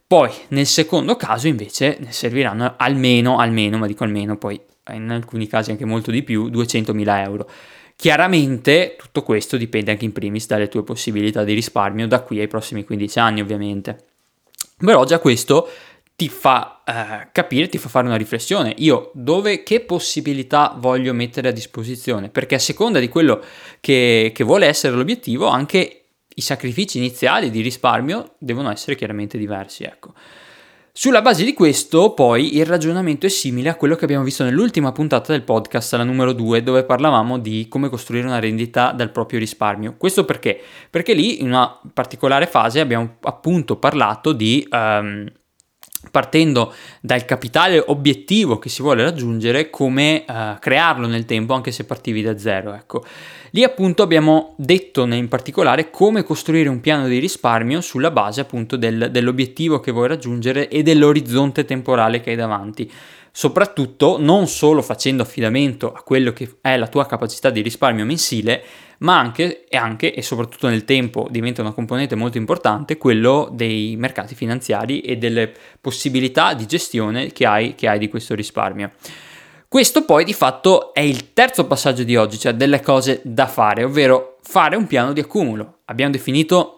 Poi 0.05 0.29
nel 0.49 0.67
secondo 0.67 1.15
caso 1.15 1.47
invece 1.47 1.97
ne 1.99 2.11
serviranno 2.11 2.75
almeno, 2.77 3.39
almeno, 3.39 3.79
ma 3.79 3.87
dico 3.87 4.03
almeno, 4.03 4.37
poi 4.37 4.61
in 4.93 5.09
alcuni 5.09 5.47
casi 5.47 5.71
anche 5.71 5.85
molto 5.85 6.11
di 6.11 6.21
più, 6.21 6.49
200 6.49 6.93
mila 6.93 7.23
euro. 7.23 7.49
Chiaramente 7.97 8.95
tutto 8.95 9.23
questo 9.23 9.57
dipende 9.57 9.89
anche 9.89 10.05
in 10.05 10.11
primis 10.11 10.45
dalle 10.45 10.67
tue 10.67 10.83
possibilità 10.83 11.43
di 11.43 11.53
risparmio 11.53 12.07
da 12.07 12.21
qui 12.21 12.39
ai 12.39 12.47
prossimi 12.47 12.83
15 12.83 13.17
anni 13.17 13.41
ovviamente. 13.41 13.97
Però 14.77 15.03
già 15.03 15.17
questo 15.17 15.67
ti 16.15 16.29
fa 16.29 16.83
eh, 16.85 17.29
capire, 17.31 17.69
ti 17.69 17.79
fa 17.79 17.89
fare 17.89 18.05
una 18.05 18.15
riflessione. 18.15 18.71
Io 18.77 19.09
dove, 19.15 19.63
che 19.63 19.79
possibilità 19.79 20.75
voglio 20.77 21.11
mettere 21.15 21.47
a 21.47 21.51
disposizione? 21.51 22.29
Perché 22.29 22.53
a 22.53 22.59
seconda 22.59 22.99
di 22.99 23.09
quello 23.09 23.43
che, 23.79 24.31
che 24.31 24.43
vuole 24.43 24.67
essere 24.67 24.95
l'obiettivo, 24.95 25.47
anche 25.47 26.03
i 26.27 26.41
sacrifici 26.41 26.99
iniziali 26.99 27.49
di 27.49 27.61
risparmio 27.61 28.35
devono 28.37 28.69
essere 28.71 28.95
chiaramente 28.95 29.39
diversi. 29.39 29.85
Ecco. 29.85 30.13
Sulla 30.99 31.21
base 31.21 31.43
di 31.43 31.53
questo, 31.53 32.15
poi, 32.15 32.57
il 32.57 32.65
ragionamento 32.65 33.27
è 33.27 33.29
simile 33.29 33.69
a 33.69 33.75
quello 33.75 33.93
che 33.93 34.03
abbiamo 34.03 34.23
visto 34.23 34.43
nell'ultima 34.43 34.91
puntata 34.91 35.31
del 35.31 35.43
podcast, 35.43 35.93
la 35.93 36.03
numero 36.03 36.33
2, 36.33 36.63
dove 36.63 36.85
parlavamo 36.85 37.37
di 37.37 37.67
come 37.69 37.87
costruire 37.87 38.25
una 38.25 38.39
rendita 38.39 38.93
dal 38.93 39.11
proprio 39.11 39.37
risparmio. 39.37 39.93
Questo 39.95 40.25
perché? 40.25 40.59
Perché 40.89 41.13
lì, 41.13 41.39
in 41.41 41.49
una 41.49 41.79
particolare 41.93 42.47
fase, 42.47 42.79
abbiamo 42.79 43.17
appunto 43.21 43.77
parlato 43.77 44.33
di... 44.33 44.67
Um, 44.71 45.31
partendo 46.11 46.73
dal 47.01 47.25
capitale 47.25 47.83
obiettivo 47.85 48.59
che 48.59 48.69
si 48.69 48.81
vuole 48.81 49.03
raggiungere, 49.03 49.69
come 49.69 50.25
uh, 50.27 50.59
crearlo 50.59 51.07
nel 51.07 51.25
tempo 51.25 51.53
anche 51.53 51.71
se 51.71 51.85
partivi 51.85 52.21
da 52.21 52.37
zero. 52.37 52.73
Ecco. 52.73 53.03
Lì 53.51 53.63
appunto 53.63 54.03
abbiamo 54.03 54.53
detto 54.57 55.05
in 55.05 55.27
particolare 55.27 55.89
come 55.89 56.23
costruire 56.23 56.69
un 56.69 56.81
piano 56.81 57.07
di 57.07 57.19
risparmio 57.19 57.81
sulla 57.81 58.11
base 58.11 58.41
appunto 58.41 58.75
del, 58.75 59.09
dell'obiettivo 59.11 59.79
che 59.79 59.91
vuoi 59.91 60.07
raggiungere 60.07 60.67
e 60.67 60.83
dell'orizzonte 60.83 61.65
temporale 61.65 62.19
che 62.19 62.31
hai 62.31 62.35
davanti. 62.35 62.91
Soprattutto 63.31 64.17
non 64.19 64.47
solo 64.47 64.81
facendo 64.81 65.21
affidamento 65.21 65.93
a 65.93 66.01
quello 66.01 66.33
che 66.33 66.57
è 66.59 66.75
la 66.75 66.87
tua 66.87 67.05
capacità 67.05 67.51
di 67.51 67.61
risparmio 67.61 68.03
mensile, 68.03 68.63
ma 68.99 69.19
anche 69.19 69.67
e, 69.67 69.77
anche 69.77 70.13
e 70.13 70.21
soprattutto 70.21 70.67
nel 70.67 70.85
tempo 70.85 71.27
diventa 71.29 71.61
una 71.61 71.71
componente 71.71 72.15
molto 72.15 72.37
importante 72.37 72.97
quello 72.97 73.49
dei 73.51 73.95
mercati 73.97 74.35
finanziari 74.35 75.01
e 75.01 75.17
delle 75.17 75.51
possibilità 75.79 76.53
di 76.53 76.65
gestione 76.65 77.31
che 77.31 77.45
hai, 77.45 77.75
che 77.75 77.87
hai 77.87 77.99
di 77.99 78.09
questo 78.09 78.35
risparmio. 78.35 78.91
Questo 79.69 80.05
poi 80.05 80.23
di 80.23 80.33
fatto 80.33 80.93
è 80.93 81.01
il 81.01 81.33
terzo 81.33 81.67
passaggio 81.67 82.03
di 82.03 82.15
oggi, 82.15 82.39
cioè 82.39 82.53
delle 82.53 82.79
cose 82.79 83.19
da 83.23 83.47
fare, 83.47 83.83
ovvero 83.83 84.37
fare 84.41 84.77
un 84.77 84.87
piano 84.87 85.11
di 85.11 85.19
accumulo. 85.19 85.79
Abbiamo 85.85 86.13
definito 86.13 86.77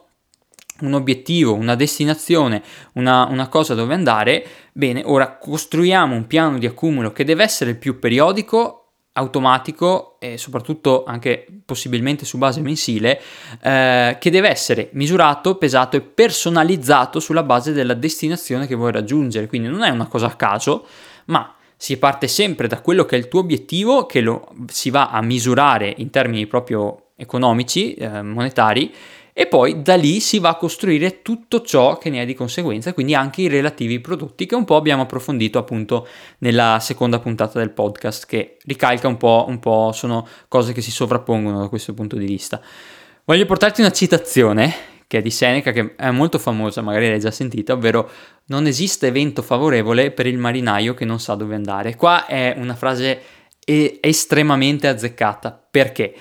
un 0.81 0.93
obiettivo, 0.93 1.53
una 1.53 1.75
destinazione, 1.75 2.63
una, 2.93 3.27
una, 3.29 3.47
cosa 3.47 3.75
dove 3.75 3.93
andare, 3.93 4.45
bene, 4.71 5.03
ora 5.05 5.37
costruiamo 5.37 6.15
un 6.15 6.25
piano 6.25 6.57
di 6.57 6.65
accumulo 6.65 7.11
che 7.11 7.23
deve 7.23 7.43
essere 7.43 7.71
il 7.71 7.77
più 7.77 7.99
periodico, 7.99 8.78
automatico 9.19 10.15
e 10.19 10.37
soprattutto 10.37 11.03
anche 11.05 11.45
possibilmente 11.65 12.25
su 12.25 12.37
base 12.37 12.61
mensile, 12.61 13.21
eh, 13.61 14.17
che 14.19 14.29
deve 14.31 14.49
essere 14.49 14.89
misurato, 14.93 15.55
pesato 15.55 15.97
e 15.97 16.01
personalizzato 16.01 17.19
sulla 17.19 17.43
base 17.43 17.73
della 17.73 17.93
destinazione 17.93 18.65
che 18.65 18.75
vuoi 18.75 18.91
raggiungere. 18.91 19.47
Quindi 19.47 19.67
non 19.67 19.83
è 19.83 19.89
una 19.89 20.07
cosa 20.07 20.27
a 20.27 20.35
caso, 20.35 20.85
ma 21.25 21.53
si 21.75 21.97
parte 21.97 22.27
sempre 22.27 22.67
da 22.67 22.81
quello 22.81 23.05
che 23.05 23.15
è 23.15 23.19
il 23.19 23.27
tuo 23.27 23.41
obiettivo, 23.41 24.05
che 24.05 24.21
lo 24.21 24.49
si 24.67 24.89
va 24.89 25.09
a 25.09 25.21
misurare 25.21 25.93
in 25.97 26.09
termini 26.09 26.47
proprio 26.47 27.11
economici, 27.15 27.93
eh, 27.93 28.21
monetari, 28.21 28.93
e 29.39 29.47
poi 29.47 29.81
da 29.81 29.95
lì 29.95 30.19
si 30.19 30.37
va 30.37 30.49
a 30.49 30.55
costruire 30.55 31.21
tutto 31.21 31.61
ciò 31.61 31.97
che 31.97 32.09
ne 32.09 32.23
è 32.23 32.25
di 32.25 32.33
conseguenza, 32.33 32.91
quindi 32.91 33.15
anche 33.15 33.43
i 33.43 33.47
relativi 33.47 34.01
prodotti 34.01 34.45
che 34.45 34.53
un 34.53 34.65
po' 34.65 34.75
abbiamo 34.75 35.03
approfondito 35.03 35.57
appunto 35.57 36.05
nella 36.39 36.79
seconda 36.81 37.19
puntata 37.19 37.57
del 37.57 37.69
podcast, 37.69 38.25
che 38.25 38.57
ricalca 38.65 39.07
un 39.07 39.15
po', 39.15 39.45
un 39.47 39.59
po' 39.59 39.93
sono 39.93 40.27
cose 40.49 40.73
che 40.73 40.81
si 40.81 40.91
sovrappongono 40.91 41.61
da 41.61 41.69
questo 41.69 41.93
punto 41.93 42.17
di 42.17 42.25
vista. 42.25 42.59
Voglio 43.23 43.45
portarti 43.45 43.79
una 43.79 43.93
citazione 43.93 44.73
che 45.07 45.19
è 45.19 45.21
di 45.21 45.31
Seneca, 45.31 45.71
che 45.71 45.95
è 45.95 46.11
molto 46.11 46.37
famosa, 46.37 46.81
magari 46.81 47.07
l'hai 47.07 47.21
già 47.21 47.31
sentita, 47.31 47.71
ovvero 47.71 48.09
non 48.47 48.67
esiste 48.67 49.07
evento 49.07 49.41
favorevole 49.41 50.11
per 50.11 50.27
il 50.27 50.37
marinaio 50.37 50.93
che 50.93 51.05
non 51.05 51.21
sa 51.21 51.35
dove 51.35 51.55
andare. 51.55 51.95
Qua 51.95 52.25
è 52.25 52.55
una 52.57 52.75
frase 52.75 53.21
estremamente 53.63 54.89
azzeccata, 54.89 55.65
perché? 55.71 56.13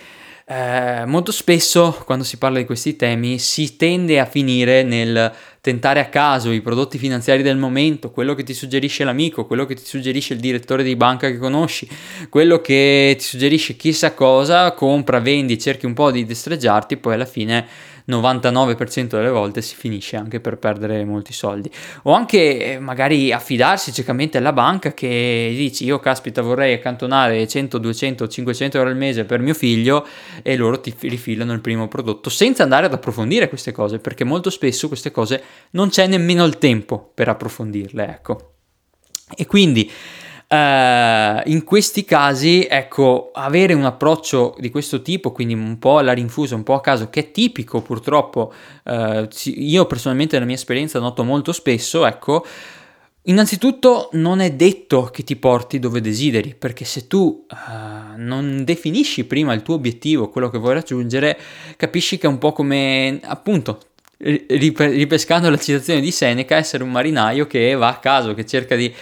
Eh, 0.51 1.05
molto 1.05 1.31
spesso 1.31 2.03
quando 2.07 2.25
si 2.25 2.39
parla 2.39 2.57
di 2.57 2.65
questi 2.65 2.97
temi 2.97 3.39
si 3.39 3.77
tende 3.77 4.19
a 4.19 4.25
finire 4.25 4.83
nel 4.83 5.31
tentare 5.61 6.01
a 6.01 6.07
caso 6.07 6.51
i 6.53 6.63
prodotti 6.63 6.97
finanziari 6.97 7.43
del 7.43 7.59
momento, 7.59 8.11
quello 8.11 8.33
che 8.33 8.45
ti 8.45 8.55
suggerisce 8.55 9.05
l'amico, 9.05 9.45
quello 9.45 9.67
che 9.67 9.75
ti 9.75 9.85
suggerisce 9.85 10.33
il 10.33 10.41
direttore 10.41 10.83
di 10.83 10.97
banca 10.97 11.29
che 11.29 11.37
conosci, 11.37 11.87
quello 12.31 12.63
che 12.63 13.15
ti 13.19 13.25
suggerisce 13.25 13.77
chissà 13.77 14.15
cosa, 14.15 14.73
compra, 14.73 15.21
vendi, 15.21 15.59
cerchi 15.59 15.85
un 15.85 15.93
po' 15.93 16.11
di 16.11 16.25
destreggiarti, 16.25 16.97
poi 16.97 17.13
alla 17.13 17.27
fine 17.27 17.67
99% 18.09 19.07
delle 19.09 19.29
volte 19.29 19.61
si 19.63 19.75
finisce 19.75 20.17
anche 20.17 20.41
per 20.41 20.57
perdere 20.57 21.05
molti 21.05 21.33
soldi. 21.33 21.71
O 22.05 22.13
anche 22.13 22.75
eh, 22.75 22.79
magari 22.79 23.33
affidarsi 23.33 23.93
ciecamente 23.93 24.39
alla 24.39 24.53
banca 24.53 24.95
che 24.95 25.53
dici 25.55 25.85
io 25.85 25.99
caspita 25.99 26.41
vorrei 26.41 26.75
accantonare 26.75 27.47
100, 27.47 27.79
200, 27.79 28.27
500 28.27 28.77
euro 28.79 28.91
al 28.91 28.97
mese 28.97 29.25
per 29.25 29.41
mio 29.41 29.55
figlio 29.55 30.07
e 30.43 30.57
loro 30.57 30.81
ti 30.81 30.95
rifilano 31.01 31.53
il 31.53 31.61
primo 31.61 31.89
prodotto 31.89 32.31
senza 32.31 32.63
andare 32.63 32.87
ad 32.87 32.93
approfondire 32.93 33.49
queste 33.49 33.73
cose 33.73 33.99
perché 33.99 34.25
molto 34.25 34.51
spesso 34.51 34.89
queste 34.89 35.11
cose 35.11 35.43
non 35.71 35.91
c'è 35.91 36.07
nemmeno 36.07 36.45
il 36.45 36.59
tempo 36.59 37.11
per 37.15 37.29
approfondirle, 37.29 38.07
ecco. 38.09 38.53
E 39.37 39.47
quindi 39.47 39.91
Uh, 40.51 41.43
in 41.45 41.63
questi 41.63 42.07
casi, 42.07 42.67
ecco, 42.67 43.31
avere 43.35 43.75
un 43.75 43.85
approccio 43.85 44.55
di 44.59 44.71
questo 44.71 45.03
tipo, 45.03 45.31
quindi 45.31 45.53
un 45.53 45.79
po' 45.79 45.99
alla 45.99 46.13
rinfusa, 46.13 46.55
un 46.55 46.63
po' 46.63 46.73
a 46.73 46.81
caso, 46.81 47.11
che 47.11 47.21
è 47.21 47.31
tipico 47.31 47.83
purtroppo, 47.83 48.53
uh, 48.85 49.29
io 49.45 49.85
personalmente 49.85 50.35
nella 50.35 50.47
mia 50.47 50.55
esperienza 50.55 50.99
noto 51.01 51.23
molto 51.23 51.53
spesso, 51.53 52.07
ecco, 52.07 52.45
Innanzitutto 53.29 54.09
non 54.13 54.41
è 54.41 54.53
detto 54.55 55.11
che 55.13 55.23
ti 55.23 55.37
porti 55.37 55.79
dove 55.79 56.01
desideri, 56.01 56.55
perché 56.55 56.87
se 56.87 57.07
tu 57.07 57.45
uh, 57.47 58.17
non 58.17 58.65
definisci 58.65 59.25
prima 59.25 59.53
il 59.53 59.61
tuo 59.61 59.75
obiettivo, 59.75 60.31
quello 60.31 60.49
che 60.49 60.57
vuoi 60.57 60.73
raggiungere, 60.73 61.39
capisci 61.77 62.17
che 62.17 62.27
è 62.27 62.31
un 62.31 62.39
po' 62.39 62.53
come 62.53 63.21
appunto 63.23 63.81
ripescando 64.19 65.49
la 65.49 65.57
citazione 65.57 66.01
di 66.01 66.11
Seneca, 66.11 66.57
essere 66.57 66.83
un 66.83 66.91
marinaio 66.91 67.47
che 67.47 67.75
va 67.75 67.89
a 67.89 67.99
caso, 67.99 68.35
che 68.35 68.45
cerca 68.45 68.75
di 68.75 68.93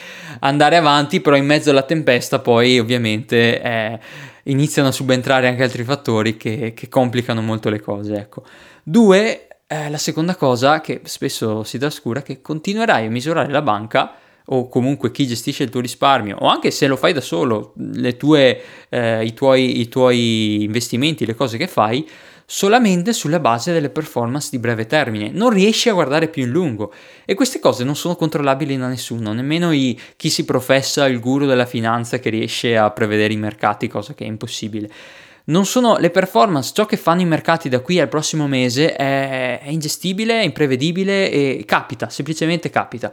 andare 0.40 0.76
avanti, 0.76 1.20
però 1.20 1.36
in 1.36 1.46
mezzo 1.46 1.70
alla 1.70 1.82
tempesta 1.82 2.38
poi 2.38 2.78
ovviamente 2.78 3.62
eh, 3.62 3.98
iniziano 4.44 4.88
a 4.88 4.92
subentrare 4.92 5.48
anche 5.48 5.62
altri 5.62 5.84
fattori 5.84 6.36
che, 6.36 6.74
che 6.74 6.88
complicano 6.88 7.40
molto 7.40 7.70
le 7.70 7.80
cose. 7.80 8.14
Ecco. 8.14 8.44
Due, 8.82 9.48
eh, 9.66 9.88
la 9.88 9.98
seconda 9.98 10.36
cosa 10.36 10.80
che 10.80 11.00
spesso 11.04 11.64
si 11.64 11.78
trascura 11.78 12.20
è 12.20 12.22
che 12.22 12.42
continuerai 12.42 13.06
a 13.06 13.10
misurare 13.10 13.50
la 13.50 13.62
banca 13.62 14.16
o 14.48 14.68
comunque 14.68 15.10
chi 15.10 15.26
gestisce 15.26 15.64
il 15.64 15.70
tuo 15.70 15.80
risparmio 15.80 16.36
o 16.38 16.46
anche 16.46 16.70
se 16.70 16.86
lo 16.86 16.96
fai 16.96 17.12
da 17.12 17.20
solo, 17.20 17.74
tue, 18.16 18.62
eh, 18.88 19.24
i, 19.24 19.34
tuoi, 19.34 19.80
i 19.80 19.88
tuoi 19.88 20.62
investimenti, 20.62 21.26
le 21.26 21.34
cose 21.34 21.56
che 21.56 21.66
fai, 21.66 22.06
solamente 22.46 23.12
sulla 23.12 23.40
base 23.40 23.72
delle 23.72 23.90
performance 23.90 24.48
di 24.52 24.58
breve 24.58 24.86
termine, 24.86 25.30
non 25.30 25.50
riesci 25.50 25.88
a 25.88 25.92
guardare 25.92 26.28
più 26.28 26.44
in 26.44 26.50
lungo 26.50 26.92
e 27.24 27.34
queste 27.34 27.58
cose 27.58 27.82
non 27.82 27.96
sono 27.96 28.14
controllabili 28.14 28.76
da 28.76 28.86
nessuno, 28.86 29.32
nemmeno 29.32 29.72
i, 29.72 29.98
chi 30.16 30.30
si 30.30 30.44
professa 30.44 31.06
il 31.08 31.18
guru 31.18 31.44
della 31.44 31.66
finanza 31.66 32.20
che 32.20 32.30
riesce 32.30 32.76
a 32.76 32.90
prevedere 32.92 33.32
i 33.32 33.36
mercati, 33.36 33.88
cosa 33.88 34.14
che 34.14 34.24
è 34.24 34.28
impossibile. 34.28 34.88
Non 35.48 35.66
sono 35.66 35.96
le 35.98 36.10
performance, 36.10 36.72
ciò 36.74 36.86
che 36.86 36.96
fanno 36.96 37.20
i 37.20 37.26
mercati 37.26 37.68
da 37.68 37.80
qui 37.80 38.00
al 38.00 38.08
prossimo 38.08 38.48
mese 38.48 38.94
è, 38.94 39.60
è 39.60 39.68
ingestibile, 39.68 40.40
è 40.40 40.44
imprevedibile 40.44 41.30
e 41.30 41.64
capita, 41.66 42.08
semplicemente 42.08 42.70
capita. 42.70 43.12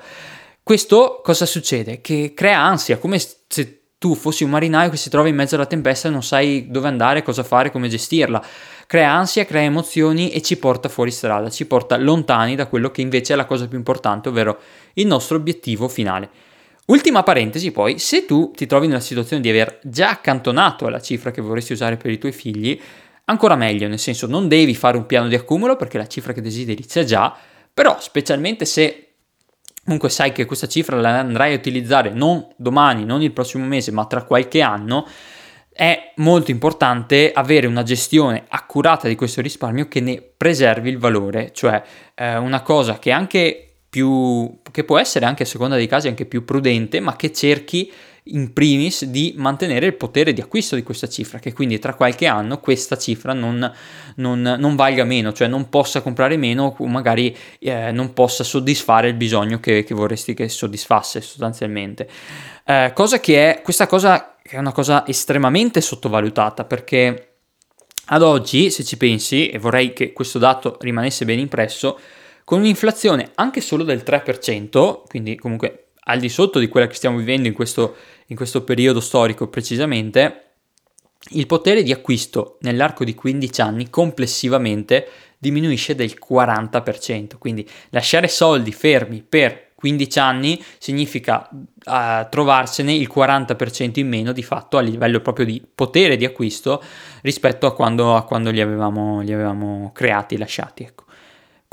Questo 0.63 1.21
cosa 1.23 1.45
succede? 1.45 2.01
Che 2.01 2.33
crea 2.35 2.59
ansia, 2.59 2.97
come 2.97 3.19
se 3.19 3.82
tu 4.03 4.15
fossi 4.15 4.43
un 4.43 4.49
marinaio 4.49 4.89
che 4.89 4.97
si 4.97 5.09
trova 5.09 5.29
in 5.29 5.35
mezzo 5.35 5.55
alla 5.55 5.65
tempesta 5.65 6.09
e 6.09 6.11
non 6.11 6.23
sai 6.23 6.67
dove 6.69 6.89
andare, 6.89 7.23
cosa 7.23 7.41
fare, 7.41 7.71
come 7.71 7.87
gestirla. 7.87 8.43
Crea 8.85 9.09
ansia, 9.09 9.45
crea 9.45 9.61
emozioni 9.61 10.31
e 10.31 10.41
ci 10.41 10.57
porta 10.57 10.89
fuori 10.89 11.09
strada, 11.09 11.49
ci 11.49 11.65
porta 11.65 11.95
lontani 11.95 12.55
da 12.55 12.65
quello 12.65 12.91
che 12.91 12.99
invece 12.99 13.31
è 13.31 13.37
la 13.37 13.45
cosa 13.45 13.65
più 13.65 13.77
importante, 13.77 14.27
ovvero 14.27 14.59
il 14.95 15.07
nostro 15.07 15.37
obiettivo 15.37 15.87
finale. 15.87 16.29
Ultima 16.87 17.23
parentesi 17.23 17.71
poi, 17.71 17.97
se 17.97 18.25
tu 18.25 18.51
ti 18.53 18.65
trovi 18.65 18.87
nella 18.87 18.99
situazione 18.99 19.41
di 19.41 19.49
aver 19.49 19.79
già 19.83 20.09
accantonato 20.09 20.89
la 20.89 20.99
cifra 20.99 21.31
che 21.31 21.41
vorresti 21.41 21.71
usare 21.71 21.95
per 21.95 22.11
i 22.11 22.17
tuoi 22.17 22.33
figli, 22.33 22.77
ancora 23.23 23.55
meglio, 23.55 23.87
nel 23.87 23.99
senso 23.99 24.27
non 24.27 24.49
devi 24.49 24.75
fare 24.75 24.97
un 24.97 25.05
piano 25.05 25.29
di 25.29 25.35
accumulo 25.35 25.77
perché 25.77 25.97
la 25.97 26.07
cifra 26.07 26.33
che 26.33 26.41
desideri 26.41 26.85
c'è 26.85 27.05
già, 27.05 27.33
però 27.73 27.95
specialmente 28.01 28.65
se 28.65 29.12
comunque 29.83 30.09
sai 30.09 30.31
che 30.31 30.45
questa 30.45 30.67
cifra 30.67 30.99
la 30.99 31.19
andrai 31.19 31.53
a 31.53 31.57
utilizzare 31.57 32.09
non 32.09 32.47
domani, 32.55 33.05
non 33.05 33.21
il 33.21 33.31
prossimo 33.31 33.65
mese, 33.65 33.91
ma 33.91 34.05
tra 34.05 34.23
qualche 34.23 34.61
anno, 34.61 35.07
è 35.71 36.13
molto 36.17 36.51
importante 36.51 37.31
avere 37.33 37.65
una 37.65 37.83
gestione 37.83 38.45
accurata 38.47 39.07
di 39.07 39.15
questo 39.15 39.41
risparmio 39.41 39.87
che 39.87 39.99
ne 39.99 40.21
preservi 40.21 40.89
il 40.89 40.99
valore, 40.99 41.51
cioè 41.51 41.81
eh, 42.13 42.37
una 42.37 42.61
cosa 42.61 42.99
che 42.99 43.11
anche 43.11 43.73
più, 43.89 44.59
che 44.71 44.83
può 44.83 44.97
essere 44.97 45.25
anche 45.25 45.43
a 45.43 45.45
seconda 45.47 45.75
dei 45.75 45.87
casi 45.87 46.07
anche 46.07 46.25
più 46.25 46.45
prudente, 46.45 46.99
ma 46.99 47.15
che 47.15 47.31
cerchi 47.31 47.91
in 48.27 48.53
primis 48.53 49.05
di 49.05 49.33
mantenere 49.35 49.87
il 49.87 49.95
potere 49.95 50.31
di 50.31 50.41
acquisto 50.41 50.75
di 50.75 50.83
questa 50.83 51.09
cifra, 51.09 51.39
che 51.39 51.51
quindi 51.51 51.79
tra 51.79 51.93
qualche 51.93 52.25
anno 52.25 52.59
questa 52.59 52.97
cifra 52.97 53.33
non, 53.33 53.71
non, 54.15 54.55
non 54.57 54.75
valga 54.75 55.03
meno, 55.03 55.33
cioè 55.33 55.47
non 55.47 55.69
possa 55.69 56.01
comprare 56.01 56.37
meno 56.37 56.75
o 56.77 56.85
magari 56.87 57.35
eh, 57.59 57.91
non 57.91 58.13
possa 58.13 58.43
soddisfare 58.43 59.09
il 59.09 59.15
bisogno 59.15 59.59
che, 59.59 59.83
che 59.83 59.93
vorresti 59.93 60.33
che 60.33 60.47
soddisfasse 60.47 61.19
sostanzialmente. 61.21 62.07
Eh, 62.65 62.91
cosa 62.93 63.19
che 63.19 63.55
è, 63.55 63.61
questa 63.61 63.87
cosa 63.87 64.37
è 64.41 64.57
una 64.57 64.71
cosa 64.71 65.05
estremamente 65.07 65.81
sottovalutata 65.81 66.63
perché 66.63 67.27
ad 68.05 68.21
oggi, 68.21 68.69
se 68.69 68.83
ci 68.83 68.97
pensi, 68.97 69.49
e 69.49 69.57
vorrei 69.57 69.93
che 69.93 70.13
questo 70.13 70.37
dato 70.39 70.77
rimanesse 70.79 71.25
ben 71.25 71.39
impresso, 71.39 71.99
con 72.43 72.59
un'inflazione 72.59 73.31
anche 73.35 73.61
solo 73.61 73.83
del 73.83 74.03
3%, 74.05 75.03
quindi 75.07 75.37
comunque 75.37 75.87
al 76.05 76.19
di 76.19 76.29
sotto 76.29 76.59
di 76.59 76.67
quella 76.67 76.87
che 76.87 76.95
stiamo 76.95 77.17
vivendo 77.17 77.47
in 77.47 77.53
questo, 77.53 77.95
in 78.27 78.35
questo 78.35 78.63
periodo 78.63 78.99
storico 78.99 79.47
precisamente, 79.47 80.39
il 81.31 81.45
potere 81.45 81.83
di 81.83 81.91
acquisto 81.91 82.57
nell'arco 82.61 83.03
di 83.03 83.15
15 83.15 83.61
anni 83.61 83.89
complessivamente 83.89 85.07
diminuisce 85.37 85.95
del 85.95 86.17
40%, 86.19 87.37
quindi 87.37 87.67
lasciare 87.89 88.27
soldi 88.27 88.71
fermi 88.71 89.21
per 89.21 89.71
15 89.83 90.19
anni 90.19 90.63
significa 90.77 91.49
uh, 91.51 92.29
trovarsene 92.29 92.93
il 92.93 93.11
40% 93.13 93.99
in 93.99 94.07
meno 94.07 94.31
di 94.31 94.41
fatto 94.41 94.77
a 94.77 94.81
livello 94.81 95.19
proprio 95.19 95.45
di 95.45 95.61
potere 95.75 96.15
di 96.15 96.23
acquisto 96.23 96.81
rispetto 97.21 97.65
a 97.65 97.73
quando, 97.73 98.15
a 98.15 98.23
quando 98.23 98.49
li, 98.49 98.61
avevamo, 98.61 99.19
li 99.19 99.33
avevamo 99.33 99.91
creati 99.93 100.35
e 100.35 100.37
lasciati. 100.37 100.83
Ecco. 100.83 101.03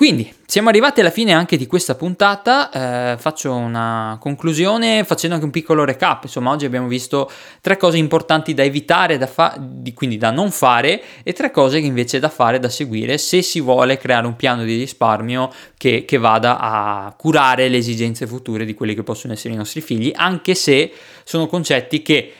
Quindi 0.00 0.32
siamo 0.46 0.70
arrivati 0.70 1.00
alla 1.00 1.10
fine 1.10 1.34
anche 1.34 1.58
di 1.58 1.66
questa 1.66 1.94
puntata, 1.94 2.70
eh, 3.12 3.18
faccio 3.18 3.54
una 3.54 4.16
conclusione 4.18 5.04
facendo 5.04 5.34
anche 5.34 5.44
un 5.44 5.52
piccolo 5.52 5.84
recap, 5.84 6.24
insomma 6.24 6.52
oggi 6.52 6.64
abbiamo 6.64 6.86
visto 6.86 7.30
tre 7.60 7.76
cose 7.76 7.98
importanti 7.98 8.54
da 8.54 8.62
evitare, 8.62 9.18
da 9.18 9.26
fa- 9.26 9.58
di, 9.60 9.92
quindi 9.92 10.16
da 10.16 10.30
non 10.30 10.52
fare 10.52 11.02
e 11.22 11.34
tre 11.34 11.50
cose 11.50 11.80
che 11.80 11.86
invece 11.86 12.18
da 12.18 12.30
fare, 12.30 12.58
da 12.58 12.70
seguire 12.70 13.18
se 13.18 13.42
si 13.42 13.60
vuole 13.60 13.98
creare 13.98 14.26
un 14.26 14.36
piano 14.36 14.64
di 14.64 14.74
risparmio 14.74 15.52
che, 15.76 16.06
che 16.06 16.16
vada 16.16 16.58
a 16.58 17.14
curare 17.14 17.68
le 17.68 17.76
esigenze 17.76 18.26
future 18.26 18.64
di 18.64 18.72
quelli 18.72 18.94
che 18.94 19.02
possono 19.02 19.34
essere 19.34 19.52
i 19.52 19.58
nostri 19.58 19.82
figli, 19.82 20.12
anche 20.14 20.54
se 20.54 20.90
sono 21.24 21.46
concetti 21.46 22.00
che 22.00 22.32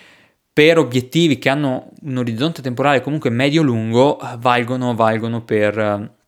per 0.51 0.79
obiettivi 0.79 1.39
che 1.39 1.51
hanno 1.51 1.91
un 2.05 2.17
orizzonte 2.17 2.63
temporale 2.63 3.03
comunque 3.03 3.29
medio-lungo 3.29 4.19
valgono, 4.39 4.95
valgono 4.95 5.45
per 5.45 6.19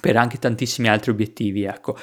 per 0.00 0.16
anche 0.16 0.38
tantissimi 0.38 0.88
altri 0.88 1.10
obiettivi, 1.10 1.64
ecco. 1.64 1.96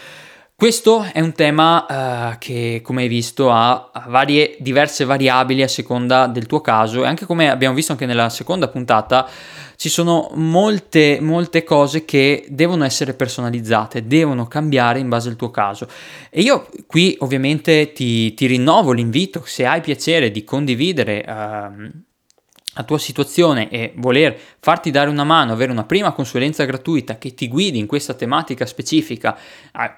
Questo 0.58 1.02
è 1.12 1.20
un 1.20 1.34
tema 1.34 1.86
uh, 2.32 2.38
che, 2.38 2.80
come 2.82 3.02
hai 3.02 3.08
visto, 3.10 3.52
ha 3.52 3.92
varie, 4.08 4.56
diverse 4.62 5.04
variabili 5.04 5.62
a 5.62 5.68
seconda 5.68 6.28
del 6.28 6.46
tuo 6.46 6.62
caso 6.62 7.04
e 7.04 7.08
anche 7.08 7.26
come 7.26 7.50
abbiamo 7.50 7.76
visto 7.76 7.92
anche 7.92 8.06
nella 8.06 8.30
seconda 8.30 8.70
puntata, 8.70 9.28
ci 9.76 9.90
sono 9.90 10.32
molte, 10.36 11.20
molte 11.20 11.66
cose 11.66 12.06
che 12.06 12.46
devono 12.48 12.86
essere 12.86 13.14
personalizzate, 13.14 14.08
devono 14.08 14.48
cambiare 14.48 15.00
in 15.00 15.10
base 15.10 15.28
al 15.28 15.36
tuo 15.36 15.52
caso. 15.52 15.90
E 16.30 16.40
io 16.40 16.70
qui 16.88 17.18
ovviamente 17.20 17.92
ti, 17.92 18.34
ti 18.34 18.46
rinnovo 18.46 18.94
l'invito, 18.94 19.44
se 19.46 19.66
hai 19.66 19.82
piacere 19.82 20.32
di 20.32 20.46
condividere... 20.46 21.26
Uh, 21.28 22.14
la 22.76 22.84
tua 22.84 22.98
situazione 22.98 23.70
e 23.70 23.94
voler 23.96 24.38
farti 24.60 24.92
dare 24.92 25.10
una 25.10 25.24
mano, 25.24 25.54
avere 25.54 25.72
una 25.72 25.86
prima 25.86 26.12
consulenza 26.12 26.66
gratuita 26.66 27.18
che 27.18 27.34
ti 27.34 27.48
guidi 27.48 27.80
in 27.80 27.88
questa 27.88 28.14
tematica 28.14 28.66
specifica 28.66 29.38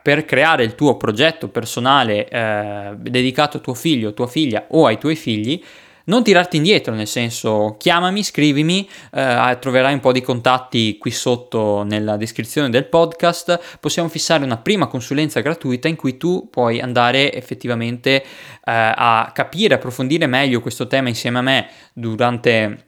per 0.01 0.25
creare 0.25 0.63
il 0.63 0.75
tuo 0.75 0.95
progetto 0.95 1.47
personale 1.49 2.27
eh, 2.27 2.93
dedicato 2.97 3.57
a 3.57 3.59
tuo 3.59 3.73
figlio, 3.73 4.13
tua 4.13 4.27
figlia 4.27 4.65
o 4.69 4.85
ai 4.85 4.99
tuoi 4.99 5.15
figli, 5.15 5.61
non 6.07 6.23
tirarti 6.23 6.57
indietro, 6.57 6.93
nel 6.93 7.07
senso 7.07 7.75
chiamami, 7.77 8.23
scrivimi, 8.23 8.87
eh, 9.13 9.57
troverai 9.59 9.93
un 9.93 9.99
po' 9.99 10.11
di 10.11 10.21
contatti 10.21 10.97
qui 10.97 11.11
sotto 11.11 11.83
nella 11.83 12.17
descrizione 12.17 12.69
del 12.69 12.85
podcast, 12.85 13.77
possiamo 13.79 14.09
fissare 14.09 14.43
una 14.43 14.57
prima 14.57 14.87
consulenza 14.87 15.39
gratuita 15.41 15.87
in 15.87 15.95
cui 15.95 16.17
tu 16.17 16.49
puoi 16.49 16.79
andare 16.79 17.33
effettivamente 17.33 18.23
eh, 18.23 18.23
a 18.63 19.31
capire, 19.33 19.75
approfondire 19.75 20.27
meglio 20.27 20.61
questo 20.61 20.87
tema 20.87 21.09
insieme 21.09 21.39
a 21.39 21.43
me 21.43 21.69
durante 21.93 22.86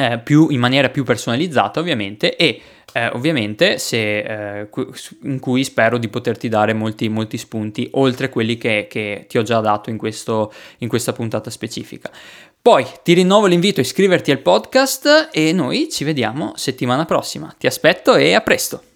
eh, 0.00 0.18
più, 0.18 0.48
in 0.50 0.58
maniera 0.58 0.88
più 0.88 1.04
personalizzata 1.04 1.80
ovviamente 1.80 2.36
e 2.36 2.60
eh, 2.92 3.08
ovviamente 3.08 3.78
se, 3.78 4.60
eh, 4.60 4.68
in 5.22 5.38
cui 5.38 5.64
spero 5.64 5.98
di 5.98 6.08
poterti 6.08 6.48
dare 6.48 6.72
molti, 6.72 7.08
molti 7.08 7.38
spunti 7.38 7.88
oltre 7.92 8.28
quelli 8.28 8.56
che, 8.56 8.86
che 8.88 9.26
ti 9.28 9.38
ho 9.38 9.42
già 9.42 9.60
dato 9.60 9.90
in, 9.90 9.96
questo, 9.96 10.52
in 10.78 10.88
questa 10.88 11.12
puntata 11.12 11.50
specifica. 11.50 12.10
Poi 12.62 12.84
ti 13.02 13.14
rinnovo 13.14 13.46
l'invito 13.46 13.80
a 13.80 13.82
iscriverti 13.82 14.30
al 14.30 14.40
podcast 14.40 15.30
e 15.32 15.52
noi 15.52 15.88
ci 15.90 16.04
vediamo 16.04 16.52
settimana 16.56 17.04
prossima. 17.06 17.54
Ti 17.56 17.66
aspetto 17.66 18.16
e 18.16 18.34
a 18.34 18.40
presto! 18.40 18.89